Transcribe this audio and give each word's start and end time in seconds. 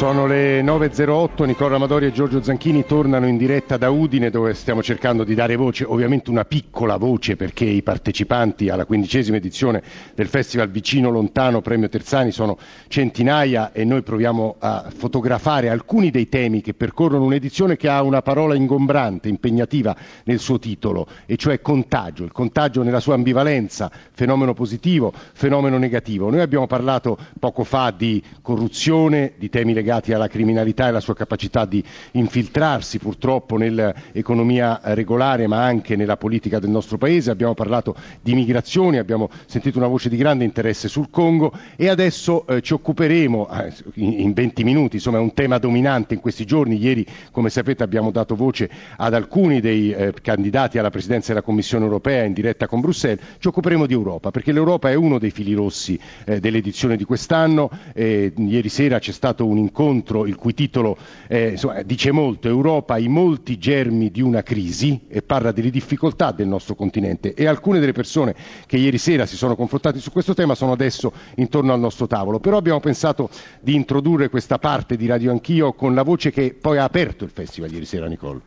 Sono 0.00 0.26
le 0.26 0.62
9.08, 0.62 1.44
Nicola 1.44 1.76
Amadori 1.76 2.06
e 2.06 2.10
Giorgio 2.10 2.42
Zanchini 2.42 2.86
tornano 2.86 3.26
in 3.26 3.36
diretta 3.36 3.76
da 3.76 3.90
Udine 3.90 4.30
dove 4.30 4.54
stiamo 4.54 4.82
cercando 4.82 5.24
di 5.24 5.34
dare 5.34 5.56
voce, 5.56 5.84
ovviamente 5.84 6.30
una 6.30 6.46
piccola 6.46 6.96
voce 6.96 7.36
perché 7.36 7.66
i 7.66 7.82
partecipanti 7.82 8.70
alla 8.70 8.86
quindicesima 8.86 9.36
edizione 9.36 9.82
del 10.14 10.28
Festival 10.28 10.70
Vicino 10.70 11.10
Lontano 11.10 11.60
Premio 11.60 11.90
Terzani 11.90 12.32
sono 12.32 12.56
centinaia 12.88 13.72
e 13.72 13.84
noi 13.84 14.00
proviamo 14.00 14.56
a 14.58 14.90
fotografare 14.90 15.68
alcuni 15.68 16.10
dei 16.10 16.30
temi 16.30 16.62
che 16.62 16.72
percorrono 16.72 17.26
un'edizione 17.26 17.76
che 17.76 17.90
ha 17.90 18.00
una 18.00 18.22
parola 18.22 18.54
ingombrante, 18.54 19.28
impegnativa 19.28 19.94
nel 20.24 20.38
suo 20.38 20.58
titolo 20.58 21.08
e 21.26 21.36
cioè 21.36 21.60
contagio, 21.60 22.24
il 22.24 22.32
contagio 22.32 22.82
nella 22.82 23.00
sua 23.00 23.16
ambivalenza, 23.16 23.90
fenomeno 24.12 24.54
positivo, 24.54 25.12
fenomeno 25.34 25.76
negativo. 25.76 26.30
Noi 26.30 26.40
abbiamo 26.40 26.66
parlato 26.66 27.18
poco 27.38 27.64
fa 27.64 27.92
di 27.94 28.22
corruzione, 28.40 29.34
di 29.36 29.50
temi 29.50 29.74
legati 29.74 29.88
legati 29.90 30.12
alla 30.12 30.28
criminalità 30.28 30.84
e 30.84 30.88
alla 30.88 31.00
sua 31.00 31.14
capacità 31.16 31.64
di 31.64 31.82
infiltrarsi 32.12 32.98
purtroppo 32.98 33.56
nell'economia 33.56 34.78
regolare 34.84 35.48
ma 35.48 35.64
anche 35.64 35.96
nella 35.96 36.16
politica 36.16 36.60
del 36.60 36.70
nostro 36.70 36.96
Paese. 36.96 37.30
Abbiamo 37.32 37.54
parlato 37.54 37.96
di 38.20 38.34
migrazioni, 38.34 38.98
abbiamo 38.98 39.28
sentito 39.46 39.78
una 39.78 39.88
voce 39.88 40.08
di 40.08 40.16
grande 40.16 40.44
interesse 40.44 40.86
sul 40.86 41.10
Congo 41.10 41.52
e 41.74 41.88
adesso 41.88 42.46
eh, 42.46 42.60
ci 42.60 42.72
occuperemo 42.72 43.48
eh, 43.50 43.72
in 43.94 44.32
20 44.32 44.62
minuti, 44.62 44.96
insomma 44.96 45.18
è 45.18 45.20
un 45.20 45.34
tema 45.34 45.58
dominante 45.58 46.14
in 46.14 46.20
questi 46.20 46.44
giorni. 46.44 46.76
Ieri, 46.80 47.04
come 47.32 47.50
sapete, 47.50 47.82
abbiamo 47.82 48.12
dato 48.12 48.36
voce 48.36 48.70
ad 48.96 49.12
alcuni 49.14 49.60
dei 49.60 49.90
eh, 49.92 50.12
candidati 50.22 50.78
alla 50.78 50.90
Presidenza 50.90 51.28
della 51.32 51.42
Commissione 51.44 51.84
europea 51.84 52.22
in 52.22 52.32
diretta 52.32 52.68
con 52.68 52.80
Bruxelles. 52.80 53.24
Ci 53.40 53.48
occuperemo 53.48 53.86
di 53.86 53.92
Europa 53.94 54.30
perché 54.30 54.52
l'Europa 54.52 54.88
è 54.88 54.94
uno 54.94 55.18
dei 55.18 55.30
fili 55.30 55.52
rossi 55.54 55.98
eh, 56.24 56.38
dell'edizione 56.38 56.96
di 56.96 57.04
quest'anno. 57.04 57.68
Eh, 57.92 58.32
ieri 58.36 58.68
sera 58.68 58.98
c'è 59.00 59.12
stato 59.12 59.46
un 59.46 59.56
incontro 59.58 59.78
incontro 59.80 60.26
il 60.26 60.36
cui 60.36 60.52
titolo 60.52 60.96
eh, 61.26 61.50
insomma, 61.50 61.80
dice 61.82 62.12
molto, 62.12 62.48
Europa 62.48 62.98
i 62.98 63.08
molti 63.08 63.56
germi 63.56 64.10
di 64.10 64.20
una 64.20 64.42
crisi 64.42 65.06
e 65.08 65.22
parla 65.22 65.52
delle 65.52 65.70
difficoltà 65.70 66.32
del 66.32 66.46
nostro 66.46 66.74
continente 66.74 67.32
e 67.32 67.46
alcune 67.46 67.80
delle 67.80 67.92
persone 67.92 68.34
che 68.66 68.76
ieri 68.76 68.98
sera 68.98 69.24
si 69.24 69.36
sono 69.36 69.56
confrontate 69.56 69.98
su 69.98 70.12
questo 70.12 70.34
tema 70.34 70.54
sono 70.54 70.72
adesso 70.72 71.12
intorno 71.36 71.72
al 71.72 71.80
nostro 71.80 72.06
tavolo. 72.06 72.40
Però 72.40 72.58
abbiamo 72.58 72.80
pensato 72.80 73.30
di 73.60 73.74
introdurre 73.74 74.28
questa 74.28 74.58
parte 74.58 74.96
di 74.96 75.06
Radio 75.06 75.30
Anch'io 75.30 75.72
con 75.72 75.94
la 75.94 76.02
voce 76.02 76.30
che 76.30 76.54
poi 76.60 76.76
ha 76.76 76.84
aperto 76.84 77.24
il 77.24 77.30
festival 77.30 77.72
ieri 77.72 77.86
sera, 77.86 78.06
Nicole. 78.06 78.40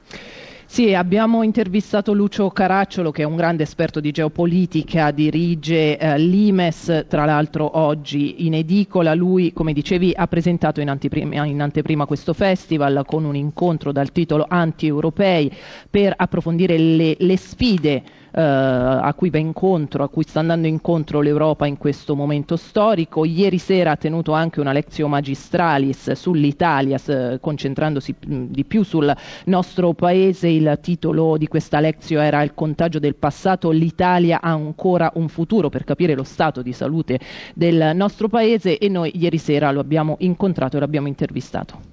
Sì, 0.73 0.95
abbiamo 0.95 1.43
intervistato 1.43 2.13
Lucio 2.13 2.49
Caracciolo 2.49 3.11
che 3.11 3.21
è 3.21 3.25
un 3.25 3.35
grande 3.35 3.61
esperto 3.61 3.99
di 3.99 4.09
geopolitica, 4.09 5.11
dirige 5.11 5.99
eh, 5.99 6.17
l'Imes, 6.17 7.05
tra 7.07 7.25
l'altro 7.25 7.77
oggi 7.77 8.47
in 8.47 8.55
edicola. 8.55 9.13
Lui, 9.13 9.53
come 9.53 9.71
dicevi, 9.71 10.13
ha 10.15 10.25
presentato 10.25 10.81
in, 10.81 10.89
anteprima, 10.89 11.45
in 11.45 11.61
anteprima 11.61 12.07
questo 12.07 12.33
festival 12.33 13.03
con 13.05 13.23
un 13.23 13.35
incontro 13.35 13.91
dal 13.91 14.11
titolo 14.11 14.47
Anti-Europei 14.49 15.55
per 15.91 16.11
approfondire 16.17 16.75
le, 16.79 17.17
le 17.19 17.37
sfide 17.37 18.03
eh, 18.35 18.41
a 18.41 19.13
cui 19.15 19.29
va 19.29 19.37
incontro, 19.37 20.03
a 20.03 20.09
cui 20.09 20.23
sta 20.23 20.39
andando 20.39 20.67
incontro 20.67 21.21
l'Europa 21.21 21.67
in 21.67 21.77
questo 21.77 22.15
momento 22.15 22.55
storico. 22.55 23.25
Ieri 23.25 23.59
sera 23.59 23.91
ha 23.91 23.95
tenuto 23.95 24.31
anche 24.31 24.59
una 24.59 24.71
lezione 24.71 25.11
magistralis 25.11 26.11
sull'Italia, 26.13 26.99
concentrandosi 27.39 28.15
di 28.25 28.65
più 28.65 28.83
sul 28.83 29.15
nostro 29.45 29.93
paese. 29.93 30.47
Il 30.47 30.79
titolo 30.81 31.37
di 31.37 31.47
questa 31.47 31.79
lezione 31.79 32.25
era 32.25 32.41
Il 32.41 32.55
contagio 32.55 32.97
del 32.97 33.15
passato, 33.15 33.69
l'Italia 33.69 34.41
ha 34.41 34.49
ancora 34.49 35.11
un 35.15 35.27
futuro 35.27 35.69
per 35.69 35.83
capire 35.83 36.15
lo 36.15 36.23
stato 36.23 36.61
di 36.61 36.73
salute 36.73 37.19
del 37.53 37.91
nostro 37.93 38.27
paese 38.27 38.77
e 38.79 38.89
noi 38.89 39.11
ieri 39.15 39.37
sera 39.37 39.71
lo 39.71 39.79
abbiamo 39.79 40.15
incontrato 40.19 40.77
e 40.77 40.79
l'abbiamo 40.79 41.07
intervistato. 41.07 41.92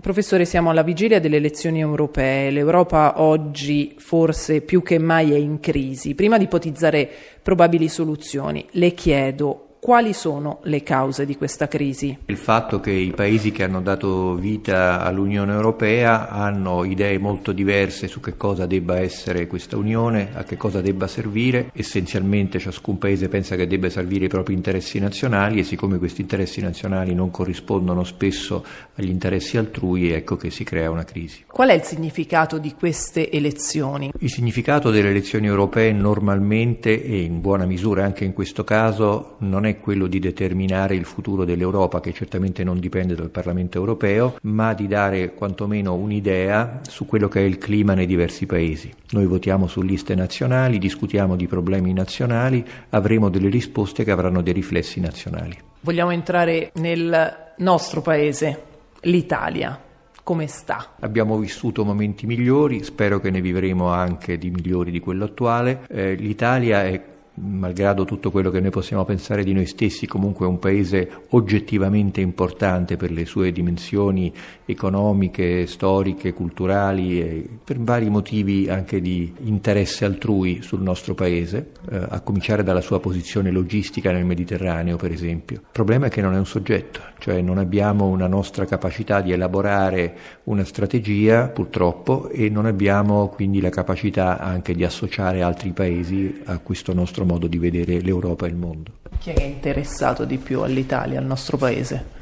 Professore, 0.00 0.44
siamo 0.44 0.70
alla 0.70 0.82
vigilia 0.82 1.18
delle 1.18 1.36
elezioni 1.36 1.80
europee. 1.80 2.50
L'Europa 2.50 3.20
oggi 3.22 3.96
forse 3.98 4.60
più 4.60 4.82
che 4.82 4.98
mai 4.98 5.32
è 5.32 5.36
in 5.36 5.58
crisi. 5.58 6.14
Prima 6.14 6.38
di 6.38 6.44
ipotizzare 6.44 7.08
probabili 7.42 7.88
soluzioni, 7.88 8.64
le 8.72 8.92
chiedo 8.92 9.65
quali 9.78 10.12
sono 10.12 10.60
le 10.64 10.82
cause 10.82 11.26
di 11.26 11.36
questa 11.36 11.68
crisi? 11.68 12.16
Il 12.26 12.36
fatto 12.36 12.80
che 12.80 12.90
i 12.90 13.12
paesi 13.12 13.52
che 13.52 13.62
hanno 13.62 13.80
dato 13.80 14.34
vita 14.34 15.00
all'Unione 15.02 15.52
Europea 15.52 16.28
hanno 16.28 16.84
idee 16.84 17.18
molto 17.18 17.52
diverse 17.52 18.08
su 18.08 18.20
che 18.20 18.36
cosa 18.36 18.66
debba 18.66 18.98
essere 18.98 19.46
questa 19.46 19.76
Unione, 19.76 20.30
a 20.34 20.44
che 20.44 20.56
cosa 20.56 20.80
debba 20.80 21.06
servire. 21.06 21.70
Essenzialmente 21.72 22.58
ciascun 22.58 22.98
paese 22.98 23.28
pensa 23.28 23.56
che 23.56 23.66
debba 23.66 23.88
servire 23.90 24.24
i 24.24 24.28
propri 24.28 24.54
interessi 24.54 24.98
nazionali 24.98 25.60
e 25.60 25.64
siccome 25.64 25.98
questi 25.98 26.22
interessi 26.22 26.60
nazionali 26.60 27.14
non 27.14 27.30
corrispondono 27.30 28.04
spesso 28.04 28.64
agli 28.94 29.08
interessi 29.08 29.56
altrui, 29.56 30.10
ecco 30.10 30.36
che 30.36 30.50
si 30.50 30.64
crea 30.64 30.90
una 30.90 31.04
crisi. 31.04 31.44
Qual 31.46 31.68
è 31.68 31.74
il 31.74 31.82
significato 31.82 32.58
di 32.58 32.74
queste 32.74 33.30
elezioni? 33.30 34.10
Il 34.18 34.30
significato 34.30 34.90
delle 34.90 35.10
elezioni 35.10 35.46
europee 35.46 35.92
normalmente 35.92 37.02
e 37.02 37.20
in 37.20 37.40
buona 37.40 37.66
misura 37.66 38.04
anche 38.04 38.24
in 38.24 38.32
questo 38.32 38.64
caso 38.64 39.36
non 39.38 39.64
è 39.64 39.65
quello 39.74 40.06
di 40.06 40.18
determinare 40.18 40.94
il 40.94 41.04
futuro 41.04 41.44
dell'Europa, 41.44 42.00
che 42.00 42.12
certamente 42.12 42.64
non 42.64 42.78
dipende 42.78 43.14
dal 43.14 43.30
Parlamento 43.30 43.78
europeo, 43.78 44.38
ma 44.42 44.74
di 44.74 44.86
dare 44.86 45.34
quantomeno 45.34 45.94
un'idea 45.94 46.80
su 46.88 47.06
quello 47.06 47.28
che 47.28 47.40
è 47.40 47.44
il 47.44 47.58
clima 47.58 47.94
nei 47.94 48.06
diversi 48.06 48.46
paesi. 48.46 48.92
Noi 49.10 49.26
votiamo 49.26 49.66
su 49.66 49.82
liste 49.82 50.14
nazionali, 50.14 50.78
discutiamo 50.78 51.36
di 51.36 51.46
problemi 51.46 51.92
nazionali, 51.92 52.64
avremo 52.90 53.28
delle 53.28 53.48
risposte 53.48 54.04
che 54.04 54.10
avranno 54.10 54.42
dei 54.42 54.52
riflessi 54.52 55.00
nazionali. 55.00 55.56
Vogliamo 55.80 56.10
entrare 56.10 56.70
nel 56.74 57.54
nostro 57.58 58.02
paese, 58.02 58.62
l'Italia 59.00 59.80
come 60.26 60.48
sta? 60.48 60.94
Abbiamo 60.98 61.38
vissuto 61.38 61.84
momenti 61.84 62.26
migliori, 62.26 62.82
spero 62.82 63.20
che 63.20 63.30
ne 63.30 63.40
vivremo 63.40 63.90
anche 63.90 64.38
di 64.38 64.50
migliori 64.50 64.90
di 64.90 64.98
quello 64.98 65.22
attuale. 65.22 65.86
Eh, 65.88 66.14
L'Italia 66.14 66.82
è 66.82 67.00
malgrado 67.36 68.04
tutto 68.04 68.30
quello 68.30 68.50
che 68.50 68.60
noi 68.60 68.70
possiamo 68.70 69.04
pensare 69.04 69.44
di 69.44 69.52
noi 69.52 69.66
stessi, 69.66 70.06
comunque 70.06 70.46
è 70.46 70.48
un 70.48 70.58
paese 70.58 71.08
oggettivamente 71.30 72.20
importante 72.20 72.96
per 72.96 73.10
le 73.10 73.24
sue 73.24 73.52
dimensioni 73.52 74.32
economiche, 74.64 75.66
storiche, 75.66 76.32
culturali 76.32 77.20
e 77.20 77.48
per 77.62 77.78
vari 77.78 78.08
motivi 78.08 78.68
anche 78.68 79.00
di 79.00 79.32
interesse 79.40 80.04
altrui 80.04 80.62
sul 80.62 80.80
nostro 80.80 81.14
paese, 81.14 81.72
eh, 81.90 81.96
a 82.08 82.20
cominciare 82.20 82.62
dalla 82.62 82.80
sua 82.80 83.00
posizione 83.00 83.50
logistica 83.50 84.12
nel 84.12 84.24
Mediterraneo, 84.24 84.96
per 84.96 85.12
esempio. 85.12 85.56
Il 85.56 85.72
problema 85.72 86.06
è 86.06 86.10
che 86.10 86.22
non 86.22 86.34
è 86.34 86.38
un 86.38 86.46
soggetto, 86.46 87.00
cioè 87.18 87.40
non 87.42 87.58
abbiamo 87.58 88.06
una 88.06 88.26
nostra 88.26 88.64
capacità 88.64 89.20
di 89.20 89.32
elaborare 89.32 90.16
una 90.44 90.64
strategia, 90.64 91.48
purtroppo, 91.48 92.28
e 92.30 92.48
non 92.48 92.66
abbiamo 92.66 93.28
quindi 93.28 93.60
la 93.60 93.70
capacità 93.70 94.38
anche 94.38 94.74
di 94.74 94.84
associare 94.84 95.42
altri 95.42 95.72
paesi 95.72 96.42
a 96.46 96.58
questo 96.58 96.94
nostro 96.94 97.24
modo 97.26 97.46
di 97.46 97.58
vedere 97.58 98.00
l'Europa 98.00 98.46
e 98.46 98.48
il 98.48 98.56
mondo. 98.56 98.92
Chi 99.18 99.30
è 99.30 99.42
interessato 99.42 100.24
di 100.24 100.38
più 100.38 100.62
all'Italia, 100.62 101.18
al 101.18 101.26
nostro 101.26 101.56
paese? 101.56 102.14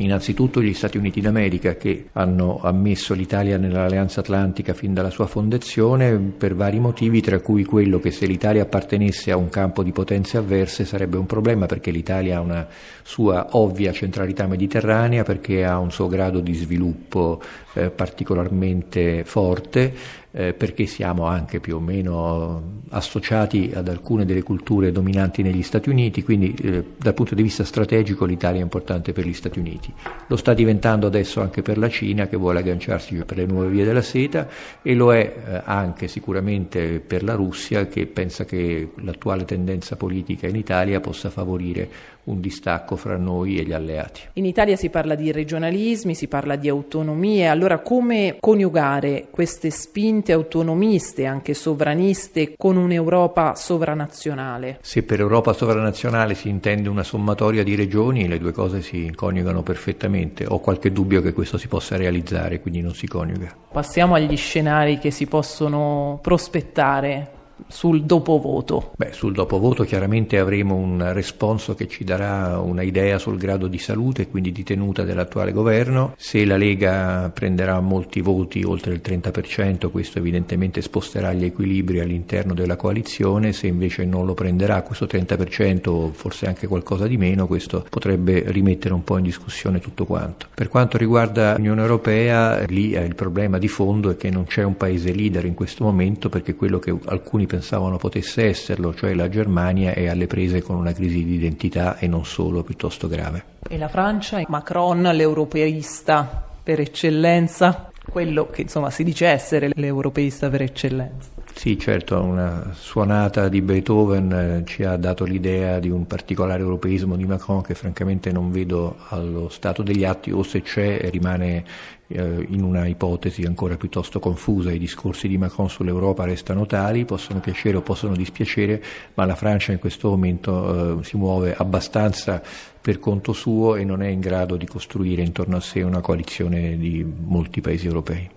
Innanzitutto 0.00 0.62
gli 0.62 0.72
Stati 0.72 0.96
Uniti 0.96 1.20
d'America 1.20 1.74
che 1.74 2.08
hanno 2.12 2.60
ammesso 2.62 3.12
l'Italia 3.12 3.58
nell'Alleanza 3.58 4.20
Atlantica 4.20 4.72
fin 4.72 4.94
dalla 4.94 5.10
sua 5.10 5.26
fondazione 5.26 6.16
per 6.16 6.54
vari 6.54 6.78
motivi, 6.80 7.20
tra 7.20 7.38
cui 7.40 7.64
quello 7.64 7.98
che 7.98 8.10
se 8.10 8.24
l'Italia 8.24 8.62
appartenesse 8.62 9.30
a 9.30 9.36
un 9.36 9.50
campo 9.50 9.82
di 9.82 9.92
potenze 9.92 10.38
avverse 10.38 10.86
sarebbe 10.86 11.18
un 11.18 11.26
problema 11.26 11.66
perché 11.66 11.90
l'Italia 11.90 12.38
ha 12.38 12.40
una 12.40 12.66
sua 13.02 13.48
ovvia 13.52 13.92
centralità 13.92 14.46
mediterranea, 14.46 15.22
perché 15.22 15.64
ha 15.64 15.78
un 15.78 15.90
suo 15.90 16.08
grado 16.08 16.40
di 16.40 16.54
sviluppo 16.54 17.40
eh, 17.74 17.90
particolarmente 17.90 19.24
forte 19.24 19.94
eh, 20.32 20.52
perché 20.52 20.86
siamo 20.86 21.26
anche 21.26 21.60
più 21.60 21.76
o 21.76 21.80
meno 21.80 22.78
associati 22.90 23.72
ad 23.74 23.88
alcune 23.88 24.24
delle 24.24 24.42
culture 24.42 24.92
dominanti 24.92 25.42
negli 25.42 25.62
Stati 25.62 25.88
Uniti, 25.88 26.22
quindi 26.22 26.54
eh, 26.54 26.84
dal 26.96 27.14
punto 27.14 27.34
di 27.34 27.42
vista 27.42 27.64
strategico 27.64 28.24
l'Italia 28.24 28.60
è 28.60 28.62
importante 28.62 29.12
per 29.12 29.26
gli 29.26 29.34
Stati 29.34 29.58
Uniti. 29.58 29.92
Lo 30.26 30.36
sta 30.36 30.54
diventando 30.54 31.06
adesso 31.06 31.40
anche 31.40 31.62
per 31.62 31.78
la 31.78 31.88
Cina 31.88 32.26
che 32.28 32.36
vuole 32.36 32.60
agganciarsi 32.60 33.14
per 33.24 33.36
le 33.36 33.46
nuove 33.46 33.68
vie 33.68 33.84
della 33.84 34.02
seta 34.02 34.48
e 34.82 34.94
lo 34.94 35.12
è 35.12 35.18
eh, 35.18 35.62
anche 35.64 36.08
sicuramente 36.08 37.00
per 37.00 37.22
la 37.22 37.34
Russia 37.34 37.86
che 37.86 38.06
pensa 38.06 38.44
che 38.44 38.90
l'attuale 38.96 39.44
tendenza 39.44 39.96
politica 39.96 40.46
in 40.46 40.56
Italia 40.56 41.00
possa 41.00 41.30
favorire 41.30 42.18
un 42.24 42.40
distacco 42.40 42.96
fra 42.96 43.16
noi 43.16 43.58
e 43.58 43.64
gli 43.64 43.72
alleati. 43.72 44.20
In 44.34 44.44
Italia 44.44 44.76
si 44.76 44.90
parla 44.90 45.14
di 45.14 45.32
regionalismi, 45.32 46.14
si 46.14 46.28
parla 46.28 46.56
di 46.56 46.68
autonomie, 46.68 47.46
allora 47.46 47.78
come 47.78 48.36
coniugare 48.38 49.28
queste 49.30 49.70
spinte 49.70 50.32
autonomiste, 50.32 51.26
anche 51.26 51.54
sovraniste, 51.54 52.54
con 52.56 52.76
un'Europa 52.76 53.54
sovranazionale? 53.54 54.78
Se 54.82 55.02
per 55.02 55.20
Europa 55.20 55.52
sovranazionale 55.52 56.34
si 56.34 56.48
intende 56.48 56.88
una 56.88 57.02
sommatoria 57.02 57.64
di 57.64 57.74
regioni, 57.74 58.28
le 58.28 58.38
due 58.38 58.52
cose 58.52 58.82
si 58.82 59.10
coniugano 59.14 59.62
perfettamente. 59.62 60.44
Ho 60.46 60.60
qualche 60.60 60.92
dubbio 60.92 61.22
che 61.22 61.32
questo 61.32 61.58
si 61.58 61.68
possa 61.68 61.96
realizzare, 61.96 62.60
quindi 62.60 62.80
non 62.80 62.94
si 62.94 63.06
coniuga. 63.06 63.54
Passiamo 63.72 64.14
agli 64.14 64.36
scenari 64.36 64.98
che 64.98 65.10
si 65.10 65.26
possono 65.26 66.18
prospettare 66.22 67.38
sul 67.68 68.04
dopovoto? 68.04 68.92
Beh, 68.96 69.12
sul 69.12 69.32
dopovoto 69.32 69.84
chiaramente 69.84 70.38
avremo 70.38 70.74
un 70.74 71.12
responso 71.12 71.74
che 71.74 71.88
ci 71.88 72.04
darà 72.04 72.58
un'idea 72.60 73.18
sul 73.18 73.38
grado 73.38 73.66
di 73.66 73.78
salute 73.78 74.22
e 74.22 74.28
quindi 74.28 74.52
di 74.52 74.62
tenuta 74.62 75.02
dell'attuale 75.04 75.52
governo. 75.52 76.14
Se 76.16 76.44
la 76.44 76.56
Lega 76.56 77.30
prenderà 77.32 77.80
molti 77.80 78.20
voti, 78.20 78.62
oltre 78.62 78.92
il 78.92 79.00
30%, 79.04 79.90
questo 79.90 80.18
evidentemente 80.18 80.82
sposterà 80.82 81.32
gli 81.32 81.44
equilibri 81.44 82.00
all'interno 82.00 82.54
della 82.54 82.76
coalizione, 82.76 83.52
se 83.52 83.66
invece 83.66 84.04
non 84.04 84.26
lo 84.26 84.34
prenderà 84.34 84.82
questo 84.82 85.06
30%, 85.06 86.10
forse 86.12 86.46
anche 86.46 86.66
qualcosa 86.66 87.06
di 87.06 87.16
meno, 87.16 87.46
questo 87.46 87.84
potrebbe 87.88 88.44
rimettere 88.46 88.94
un 88.94 89.04
po' 89.04 89.18
in 89.18 89.24
discussione 89.24 89.80
tutto 89.80 90.04
quanto. 90.04 90.46
Per 90.54 90.68
quanto 90.68 90.96
riguarda 90.96 91.56
l'Unione 91.56 91.80
Europea, 91.80 92.64
lì 92.64 92.90
il 92.90 93.14
problema 93.14 93.58
di 93.58 93.68
fondo 93.68 94.10
è 94.10 94.16
che 94.16 94.30
non 94.30 94.44
c'è 94.44 94.62
un 94.62 94.76
paese 94.76 95.12
leader 95.12 95.44
in 95.44 95.54
questo 95.54 95.84
momento 95.84 96.28
perché 96.28 96.54
quello 96.54 96.78
che 96.78 96.96
alcuni 97.06 97.46
pensavano 97.50 97.96
potesse 97.96 98.44
esserlo, 98.44 98.94
cioè 98.94 99.12
la 99.14 99.28
Germania, 99.28 99.92
è 99.92 100.06
alle 100.06 100.28
prese 100.28 100.62
con 100.62 100.76
una 100.76 100.92
crisi 100.92 101.24
di 101.24 101.34
identità 101.34 101.98
e 101.98 102.06
non 102.06 102.24
solo 102.24 102.62
piuttosto 102.62 103.08
grave. 103.08 103.44
E 103.68 103.76
la 103.76 103.88
Francia? 103.88 104.40
Macron, 104.46 105.02
l'europeista 105.02 106.46
per 106.62 106.78
eccellenza, 106.78 107.90
quello 108.08 108.48
che 108.50 108.62
insomma 108.62 108.90
si 108.90 109.02
dice 109.02 109.26
essere 109.26 109.72
l'europeista 109.74 110.48
per 110.48 110.62
eccellenza. 110.62 111.39
Sì, 111.60 111.78
certo, 111.78 112.18
una 112.22 112.72
suonata 112.72 113.50
di 113.50 113.60
Beethoven 113.60 114.32
eh, 114.32 114.62
ci 114.64 114.82
ha 114.82 114.96
dato 114.96 115.24
l'idea 115.24 115.78
di 115.78 115.90
un 115.90 116.06
particolare 116.06 116.62
europeismo 116.62 117.16
di 117.16 117.26
Macron 117.26 117.60
che 117.60 117.74
francamente 117.74 118.32
non 118.32 118.50
vedo 118.50 118.96
allo 119.08 119.50
stato 119.50 119.82
degli 119.82 120.02
atti 120.02 120.30
o 120.30 120.42
se 120.42 120.62
c'è 120.62 121.10
rimane 121.10 121.62
eh, 122.06 122.46
in 122.48 122.62
una 122.62 122.86
ipotesi 122.86 123.42
ancora 123.42 123.76
piuttosto 123.76 124.20
confusa. 124.20 124.72
I 124.72 124.78
discorsi 124.78 125.28
di 125.28 125.36
Macron 125.36 125.68
sull'Europa 125.68 126.24
restano 126.24 126.64
tali, 126.64 127.04
possono 127.04 127.40
piacere 127.40 127.76
o 127.76 127.82
possono 127.82 128.16
dispiacere, 128.16 128.82
ma 129.12 129.26
la 129.26 129.34
Francia 129.34 129.70
in 129.70 129.80
questo 129.80 130.08
momento 130.08 131.00
eh, 131.00 131.04
si 131.04 131.18
muove 131.18 131.54
abbastanza 131.54 132.40
per 132.80 132.98
conto 132.98 133.34
suo 133.34 133.76
e 133.76 133.84
non 133.84 134.00
è 134.00 134.08
in 134.08 134.20
grado 134.20 134.56
di 134.56 134.64
costruire 134.64 135.20
intorno 135.20 135.58
a 135.58 135.60
sé 135.60 135.82
una 135.82 136.00
coalizione 136.00 136.78
di 136.78 137.04
molti 137.04 137.60
paesi 137.60 137.84
europei. 137.84 138.30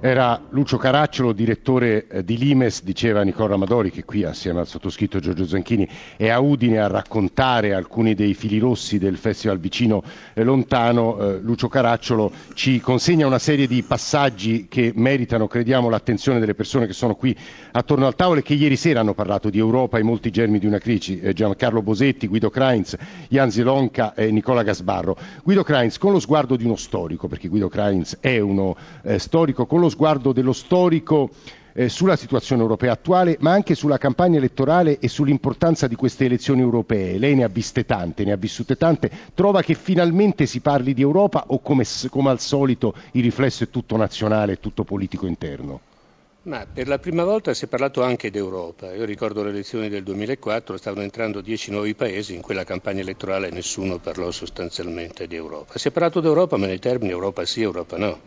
Era 0.00 0.40
Lucio 0.50 0.76
Caracciolo, 0.76 1.32
direttore 1.32 2.06
eh, 2.06 2.24
di 2.24 2.38
Limes, 2.38 2.84
diceva 2.84 3.22
Nicola 3.22 3.54
Amadori 3.54 3.90
che 3.90 4.04
qui 4.04 4.22
assieme 4.22 4.60
al 4.60 4.68
sottoscritto 4.68 5.18
Giorgio 5.18 5.44
Zanchini 5.44 5.88
è 6.16 6.28
a 6.28 6.38
Udine 6.38 6.78
a 6.78 6.86
raccontare 6.86 7.74
alcuni 7.74 8.14
dei 8.14 8.34
fili 8.34 8.60
rossi 8.60 8.98
del 8.98 9.16
festival 9.16 9.58
vicino 9.58 10.04
e 10.34 10.44
lontano. 10.44 11.18
Eh, 11.18 11.40
Lucio 11.40 11.66
Caracciolo 11.66 12.30
ci 12.54 12.78
consegna 12.78 13.26
una 13.26 13.40
serie 13.40 13.66
di 13.66 13.82
passaggi 13.82 14.68
che 14.68 14.92
meritano, 14.94 15.48
crediamo, 15.48 15.88
l'attenzione 15.88 16.38
delle 16.38 16.54
persone 16.54 16.86
che 16.86 16.92
sono 16.92 17.16
qui 17.16 17.36
attorno 17.72 18.06
al 18.06 18.14
tavolo 18.14 18.38
e 18.38 18.44
che 18.44 18.54
ieri 18.54 18.76
sera 18.76 19.00
hanno 19.00 19.14
parlato 19.14 19.50
di 19.50 19.58
Europa 19.58 19.98
e 19.98 20.04
molti 20.04 20.30
germi 20.30 20.60
di 20.60 20.66
una 20.66 20.78
crisi. 20.78 21.18
Eh, 21.18 21.32
Giancarlo 21.32 21.82
Bosetti, 21.82 22.28
Guido 22.28 22.50
Kreins, 22.50 22.96
Jan 23.30 23.50
Zilonka 23.50 24.14
e 24.14 24.30
Nicola 24.30 24.62
Gasbarro. 24.62 25.16
Guido 25.42 25.64
Kreins 25.64 25.98
con 25.98 26.12
lo 26.12 26.20
sguardo 26.20 26.54
di 26.54 26.64
uno 26.64 26.76
storico, 26.76 27.26
perché 27.26 27.48
Guido 27.48 27.68
Kreins 27.68 28.18
è 28.20 28.38
uno 28.38 28.76
eh, 29.02 29.18
storico, 29.18 29.66
con 29.66 29.80
lo 29.80 29.86
lo 29.88 29.90
sguardo 29.90 30.32
dello 30.32 30.52
storico 30.52 31.30
eh, 31.72 31.88
sulla 31.88 32.16
situazione 32.16 32.60
europea 32.62 32.92
attuale, 32.92 33.36
ma 33.40 33.52
anche 33.52 33.74
sulla 33.74 33.98
campagna 33.98 34.36
elettorale 34.36 34.98
e 34.98 35.08
sull'importanza 35.08 35.86
di 35.86 35.94
queste 35.94 36.26
elezioni 36.26 36.60
europee. 36.60 37.18
Lei 37.18 37.34
ne 37.34 37.44
ha 37.44 37.48
viste 37.48 37.84
tante, 37.86 38.24
ne 38.24 38.32
ha 38.32 38.36
vissute 38.36 38.76
tante. 38.76 39.10
Trova 39.34 39.62
che 39.62 39.74
finalmente 39.74 40.44
si 40.46 40.60
parli 40.60 40.92
di 40.92 41.00
Europa 41.02 41.44
o 41.48 41.60
come, 41.60 41.84
come 42.10 42.30
al 42.30 42.40
solito 42.40 42.94
il 43.12 43.22
riflesso 43.22 43.64
è 43.64 43.70
tutto 43.70 43.96
nazionale, 43.96 44.60
tutto 44.60 44.84
politico 44.84 45.26
interno? 45.26 45.80
Ma 46.42 46.66
per 46.72 46.88
la 46.88 46.98
prima 46.98 47.24
volta 47.24 47.52
si 47.52 47.64
è 47.66 47.68
parlato 47.68 48.02
anche 48.02 48.30
d'Europa. 48.30 48.94
Io 48.94 49.04
ricordo 49.04 49.42
le 49.42 49.50
elezioni 49.50 49.88
del 49.88 50.02
2004, 50.02 50.76
stavano 50.78 51.02
entrando 51.02 51.40
dieci 51.42 51.70
nuovi 51.70 51.94
paesi, 51.94 52.34
in 52.34 52.40
quella 52.40 52.64
campagna 52.64 53.00
elettorale 53.00 53.50
nessuno 53.50 53.98
parlò 53.98 54.30
sostanzialmente 54.30 55.26
di 55.26 55.34
Europa. 55.36 55.76
Si 55.78 55.88
è 55.88 55.90
parlato 55.90 56.20
d'Europa, 56.20 56.56
ma 56.56 56.66
nei 56.66 56.78
termini 56.78 57.10
Europa 57.12 57.44
sì, 57.44 57.60
Europa 57.62 57.98
no 57.98 58.20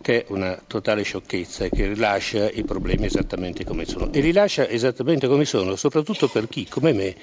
che 0.00 0.24
è 0.24 0.24
una 0.28 0.60
totale 0.66 1.02
sciocchezza 1.02 1.64
e 1.64 1.70
che 1.70 1.86
rilascia 1.88 2.50
i 2.50 2.64
problemi 2.64 3.06
esattamente 3.06 3.64
come 3.64 3.84
sono. 3.84 4.12
E 4.12 4.20
li 4.20 4.32
lascia 4.32 4.68
esattamente 4.68 5.26
come 5.26 5.44
sono, 5.44 5.76
soprattutto 5.76 6.28
per 6.28 6.48
chi, 6.48 6.66
come 6.68 6.92
me, 6.92 7.14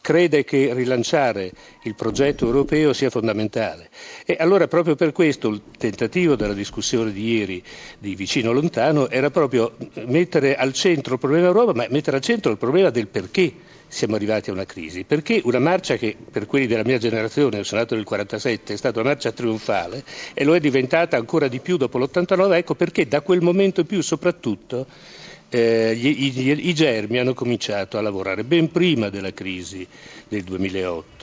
crede 0.00 0.44
che 0.44 0.72
rilanciare 0.74 1.52
il 1.84 1.94
progetto 1.94 2.46
europeo 2.46 2.92
sia 2.92 3.10
fondamentale. 3.10 3.88
E 4.24 4.36
allora 4.38 4.66
proprio 4.68 4.94
per 4.96 5.12
questo 5.12 5.48
il 5.48 5.62
tentativo 5.78 6.36
della 6.36 6.52
discussione 6.54 7.12
di 7.12 7.34
ieri 7.34 7.62
di 7.98 8.14
vicino 8.14 8.52
lontano 8.52 9.08
era 9.08 9.30
proprio 9.30 9.76
mettere 10.06 10.56
al 10.56 10.72
centro 10.72 11.14
il 11.14 11.20
problema 11.20 11.46
Europa, 11.46 11.72
ma 11.74 11.86
mettere 11.90 12.16
al 12.16 12.22
centro 12.22 12.50
il 12.50 12.58
problema 12.58 12.90
del 12.90 13.06
perché 13.08 13.52
siamo 13.88 14.14
arrivati 14.16 14.50
a 14.50 14.52
una 14.52 14.64
crisi, 14.64 15.04
perché 15.04 15.40
una 15.44 15.58
marcia 15.58 15.96
che 15.96 16.16
per 16.30 16.46
quelli 16.46 16.66
della 16.66 16.84
mia 16.84 16.98
generazione, 16.98 17.64
sono 17.64 17.80
nato 17.80 17.94
nel 17.94 18.04
47, 18.04 18.74
è 18.74 18.76
stata 18.76 19.00
una 19.00 19.10
marcia 19.10 19.32
trionfale 19.32 20.04
e 20.34 20.44
lo 20.44 20.54
è 20.54 20.60
diventata 20.60 21.16
ancora 21.16 21.48
di 21.48 21.60
più 21.60 21.76
dopo 21.76 21.98
l'89, 21.98 22.54
ecco 22.54 22.74
perché 22.74 23.06
da 23.06 23.20
quel 23.20 23.40
momento 23.40 23.80
in 23.80 23.86
più 23.86 24.00
soprattutto 24.02 24.86
eh, 25.48 25.92
i, 25.92 26.26
i, 26.26 26.68
i 26.68 26.74
germi 26.74 27.18
hanno 27.18 27.34
cominciato 27.34 27.98
a 27.98 28.02
lavorare 28.02 28.44
ben 28.44 28.70
prima 28.70 29.08
della 29.08 29.32
crisi 29.32 29.86
del 30.28 30.42
2008. 30.42 31.15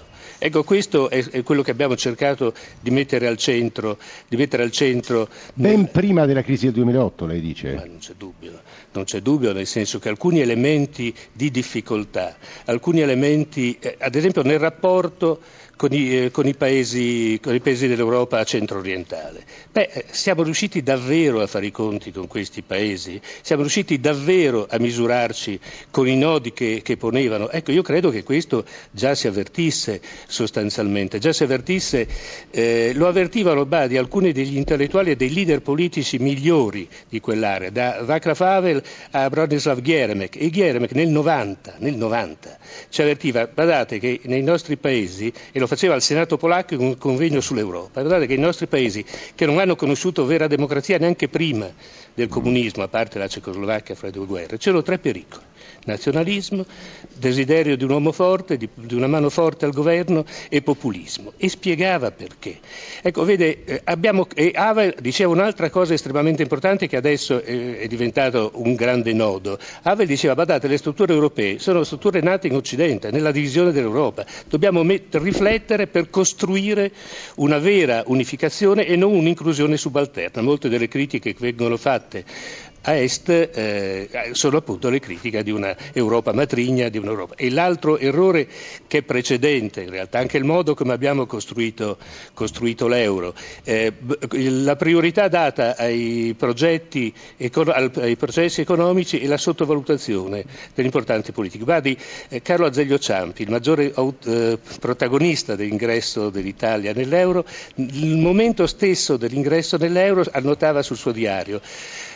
Ecco, 0.45 0.66
questo 0.66 1.10
è, 1.10 1.24
è, 1.30 1.42
quello 1.42 1.62
che 1.62 1.72
abbiamo 1.72 1.95
cercato 1.95 2.54
di 2.81 2.92
mettere 2.92 3.28
al 3.28 3.38
centro. 3.38 3.98
Mettere 4.28 4.63
al 4.63 4.72
centro 4.72 5.30
ben 5.54 5.80
nel... 5.80 5.90
prima 5.90 6.25
della 6.25 6.42
crisi 6.42 6.66
del 6.66 6.74
2008, 6.74 7.25
lei 7.25 7.40
dice? 7.40 7.75
Ma 7.75 7.86
non 7.86 8.00
c'è 8.00 8.12
dubbio, 8.18 8.62
non 8.92 9.06
c'è 9.06 9.22
dubbio, 9.22 9.54
nel 9.54 9.66
senso 9.66 10.00
che 10.00 10.10
alcuni 10.10 10.42
elementi 10.42 11.16
di 11.31 11.50
difficoltà, 11.50 12.36
alcuni 12.66 13.00
elementi, 13.00 13.78
eh, 13.80 13.95
ad 13.98 14.16
esempio 14.16 14.42
nel 14.42 14.60
rapporto 14.60 15.40
con 15.75 15.92
i, 15.94 16.18
eh, 16.18 16.31
con 16.31 16.48
i, 16.48 16.54
paesi, 16.54 17.40
con 17.42 17.54
i 17.54 17.60
paesi, 17.60 17.88
dell'Europa 17.88 18.44
centro-orientale. 18.44 19.44
Beh, 19.72 19.90
eh, 19.92 20.06
siamo 20.12 20.44
riusciti 20.44 20.84
davvero 20.84 21.42
a 21.42 21.48
fare 21.48 21.66
i 21.66 21.72
conti 21.72 22.12
con 22.12 22.28
questi 22.28 22.62
paesi? 22.62 23.20
Siamo 23.42 23.62
riusciti 23.62 24.00
davvero 24.00 24.68
a 24.70 24.78
misurarci 24.78 25.60
con 25.92 26.08
i 26.08 26.16
nodi 26.16 26.54
che, 26.54 26.81
che 26.84 26.98
ponevano? 26.98 27.50
Ecco, 27.50 27.72
io 27.72 27.81
credo 27.81 28.10
che 28.10 28.24
questo 28.24 28.66
già 28.92 29.16
si 29.16 29.28
avvertisse 29.28 30.02
sostanzialmente, 30.28 31.20
già 31.20 31.34
si 31.34 31.44
avvertisse, 31.44 32.08
eh, 32.52 32.92
lo 32.94 33.08
avvertivano 33.08 33.66
Badi 33.66 33.98
alcuni 33.98 34.31
degli 34.31 34.58
intellettuali 34.58 35.12
e 35.12 35.16
dei 35.16 35.34
leader 35.34 35.62
politici 35.62 36.18
migliori 36.20 36.88
di 37.10 37.20
quell'area, 37.20 37.70
da 37.70 38.02
Václav 38.04 38.42
Havel 38.42 38.84
a 39.12 39.30
Bronislav 39.30 39.81
Gieremek. 39.81 40.36
E 40.36 40.50
Gieremek 40.50 40.92
nel 40.94 41.10
90, 41.10 41.75
nel 41.80 41.96
90 41.96 42.58
ci 42.90 43.02
avvertiva, 43.02 43.48
badate 43.48 44.00
che 44.00 44.20
nei 44.24 44.44
nostri 44.44 44.77
paesi, 44.77 45.32
e 45.51 45.60
lo 45.63 45.67
faceva 45.67 45.93
al 45.93 46.01
Senato 46.01 46.38
polacco 46.38 46.74
in 46.74 46.82
un 46.82 46.98
convegno 46.98 47.39
sull'Europa. 47.39 48.01
Guardate 48.01 48.27
che 48.27 48.34
i 48.34 48.38
nostri 48.38 48.67
paesi, 48.67 49.03
che 49.34 49.46
non 49.46 49.60
hanno 49.60 49.75
conosciuto 49.75 50.25
vera 50.25 50.48
democrazia 50.48 50.98
neanche 50.98 51.29
prima 51.29 51.72
del 52.13 52.27
comunismo, 52.27 52.84
a 52.84 52.89
parte 52.89 53.17
la 53.17 53.27
Cecoslovacchia 53.27 53.96
fra 53.96 54.08
le 54.08 54.13
due 54.13 54.25
guerre, 54.25 54.58
c'erano 54.58 54.82
tre 54.82 55.00
pericoli 55.00 55.51
nazionalismo, 55.86 56.65
desiderio 57.13 57.75
di 57.75 57.84
un 57.84 57.91
uomo 57.91 58.12
forte, 58.12 58.58
di, 58.58 58.70
di, 58.74 58.96
una 58.96 59.08
mano 59.08 59.29
forte 59.29 59.65
al 59.65 59.72
governo 59.72 60.25
e 60.50 60.62
populismo. 60.62 61.34
E 61.38 61.50
spiegava 61.50 62.12
perché. 62.12 62.60
Ecco, 63.01 63.24
vede, 63.24 63.63
eh, 63.65 63.82
abbiamo, 63.84 64.27
Havel 64.53 64.96
diceva 65.00 65.32
un'altra 65.32 65.70
cosa 65.70 65.93
estremamente 65.93 66.41
importante 66.41 66.88
che 66.88 66.96
adesso 66.96 67.41
eh, 67.41 67.79
è 67.79 67.88
diventato 67.88 68.51
un 68.55 68.75
grande 68.75 69.13
nodo. 69.13 69.58
Havel 69.84 70.08
diceva, 70.08 70.36
badate, 70.36 70.67
le 70.67 70.77
strutture 70.77 71.13
europee 71.13 71.60
sono 71.60 71.84
strutture 71.84 72.22
nate 72.22 72.48
in 72.48 72.55
Occidente, 72.55 73.12
nella 73.12 73.32
divisione 73.32 73.72
dell'Europa. 73.72 74.25
Dobbiamo 74.48 74.84
met- 74.84 75.15
riflettere 75.15 75.52
per 75.62 76.10
costruire 76.10 76.91
una 77.36 77.60
vera 77.60 78.03
unificazione 78.07 78.86
e 78.86 78.95
non 78.95 79.13
un'inclusione 79.13 79.77
subalterna. 79.77 80.41
Molte 80.41 80.69
delle 80.69 80.88
critiche 80.88 81.33
che 81.33 81.39
vengono 81.39 81.77
fatte 81.77 82.25
a 82.86 82.96
est 82.96 83.30
eh, 83.30 84.10
sono 84.34 84.58
appunto 84.58 84.90
le 84.90 85.00
critiche 85.00 85.44
di 85.44 85.52
una 85.52 85.75
Europa 85.94 86.34
matrigna, 86.34 86.90
di 86.90 86.98
un'Europa. 86.98 87.36
E 87.36 87.50
l'altro 87.50 87.98
errore 87.98 88.48
che 88.88 89.00
è 89.00 89.02
precedente, 89.04 89.82
in 89.82 89.90
realtà 89.90 90.20
anche 90.20 90.38
il 90.38 90.44
modo 90.44 90.74
come 90.74 90.94
abbiamo 90.94 91.25
costruito, 91.25 91.98
costruito 92.34 92.88
l'euro, 92.88 93.34
eh, 93.63 93.94
la 94.32 94.75
priorità 94.75 95.28
data 95.28 95.78
ai, 95.78 96.36
progetti, 96.38 97.13
ai 97.40 98.16
processi 98.18 98.62
economici 98.62 99.20
e 99.20 99.28
la 99.28 99.38
sottovalutazione 99.38 100.44
degli 100.74 100.86
importanti 100.86 101.32
politici. 101.32 101.63
Guardi, 101.63 101.98
eh, 102.30 102.42
Carlo 102.42 102.66
Azeglio 102.66 103.00
Ciampi, 103.00 103.44
il 103.44 103.50
maggiore 103.50 103.94
eh, 104.25 104.60
protagonista 104.80 105.56
dell'ingresso 105.56 106.30
dell'Italia 106.30 106.92
nell'euro, 106.94 107.46
il 107.75 108.18
momento 108.18 108.68
stesso 108.68 109.16
dell'ingresso 109.16 109.78
nell'euro 109.78 110.24
annotava 110.32 110.82
sul 110.82 110.98
suo 110.98 111.12
diario 111.12 111.62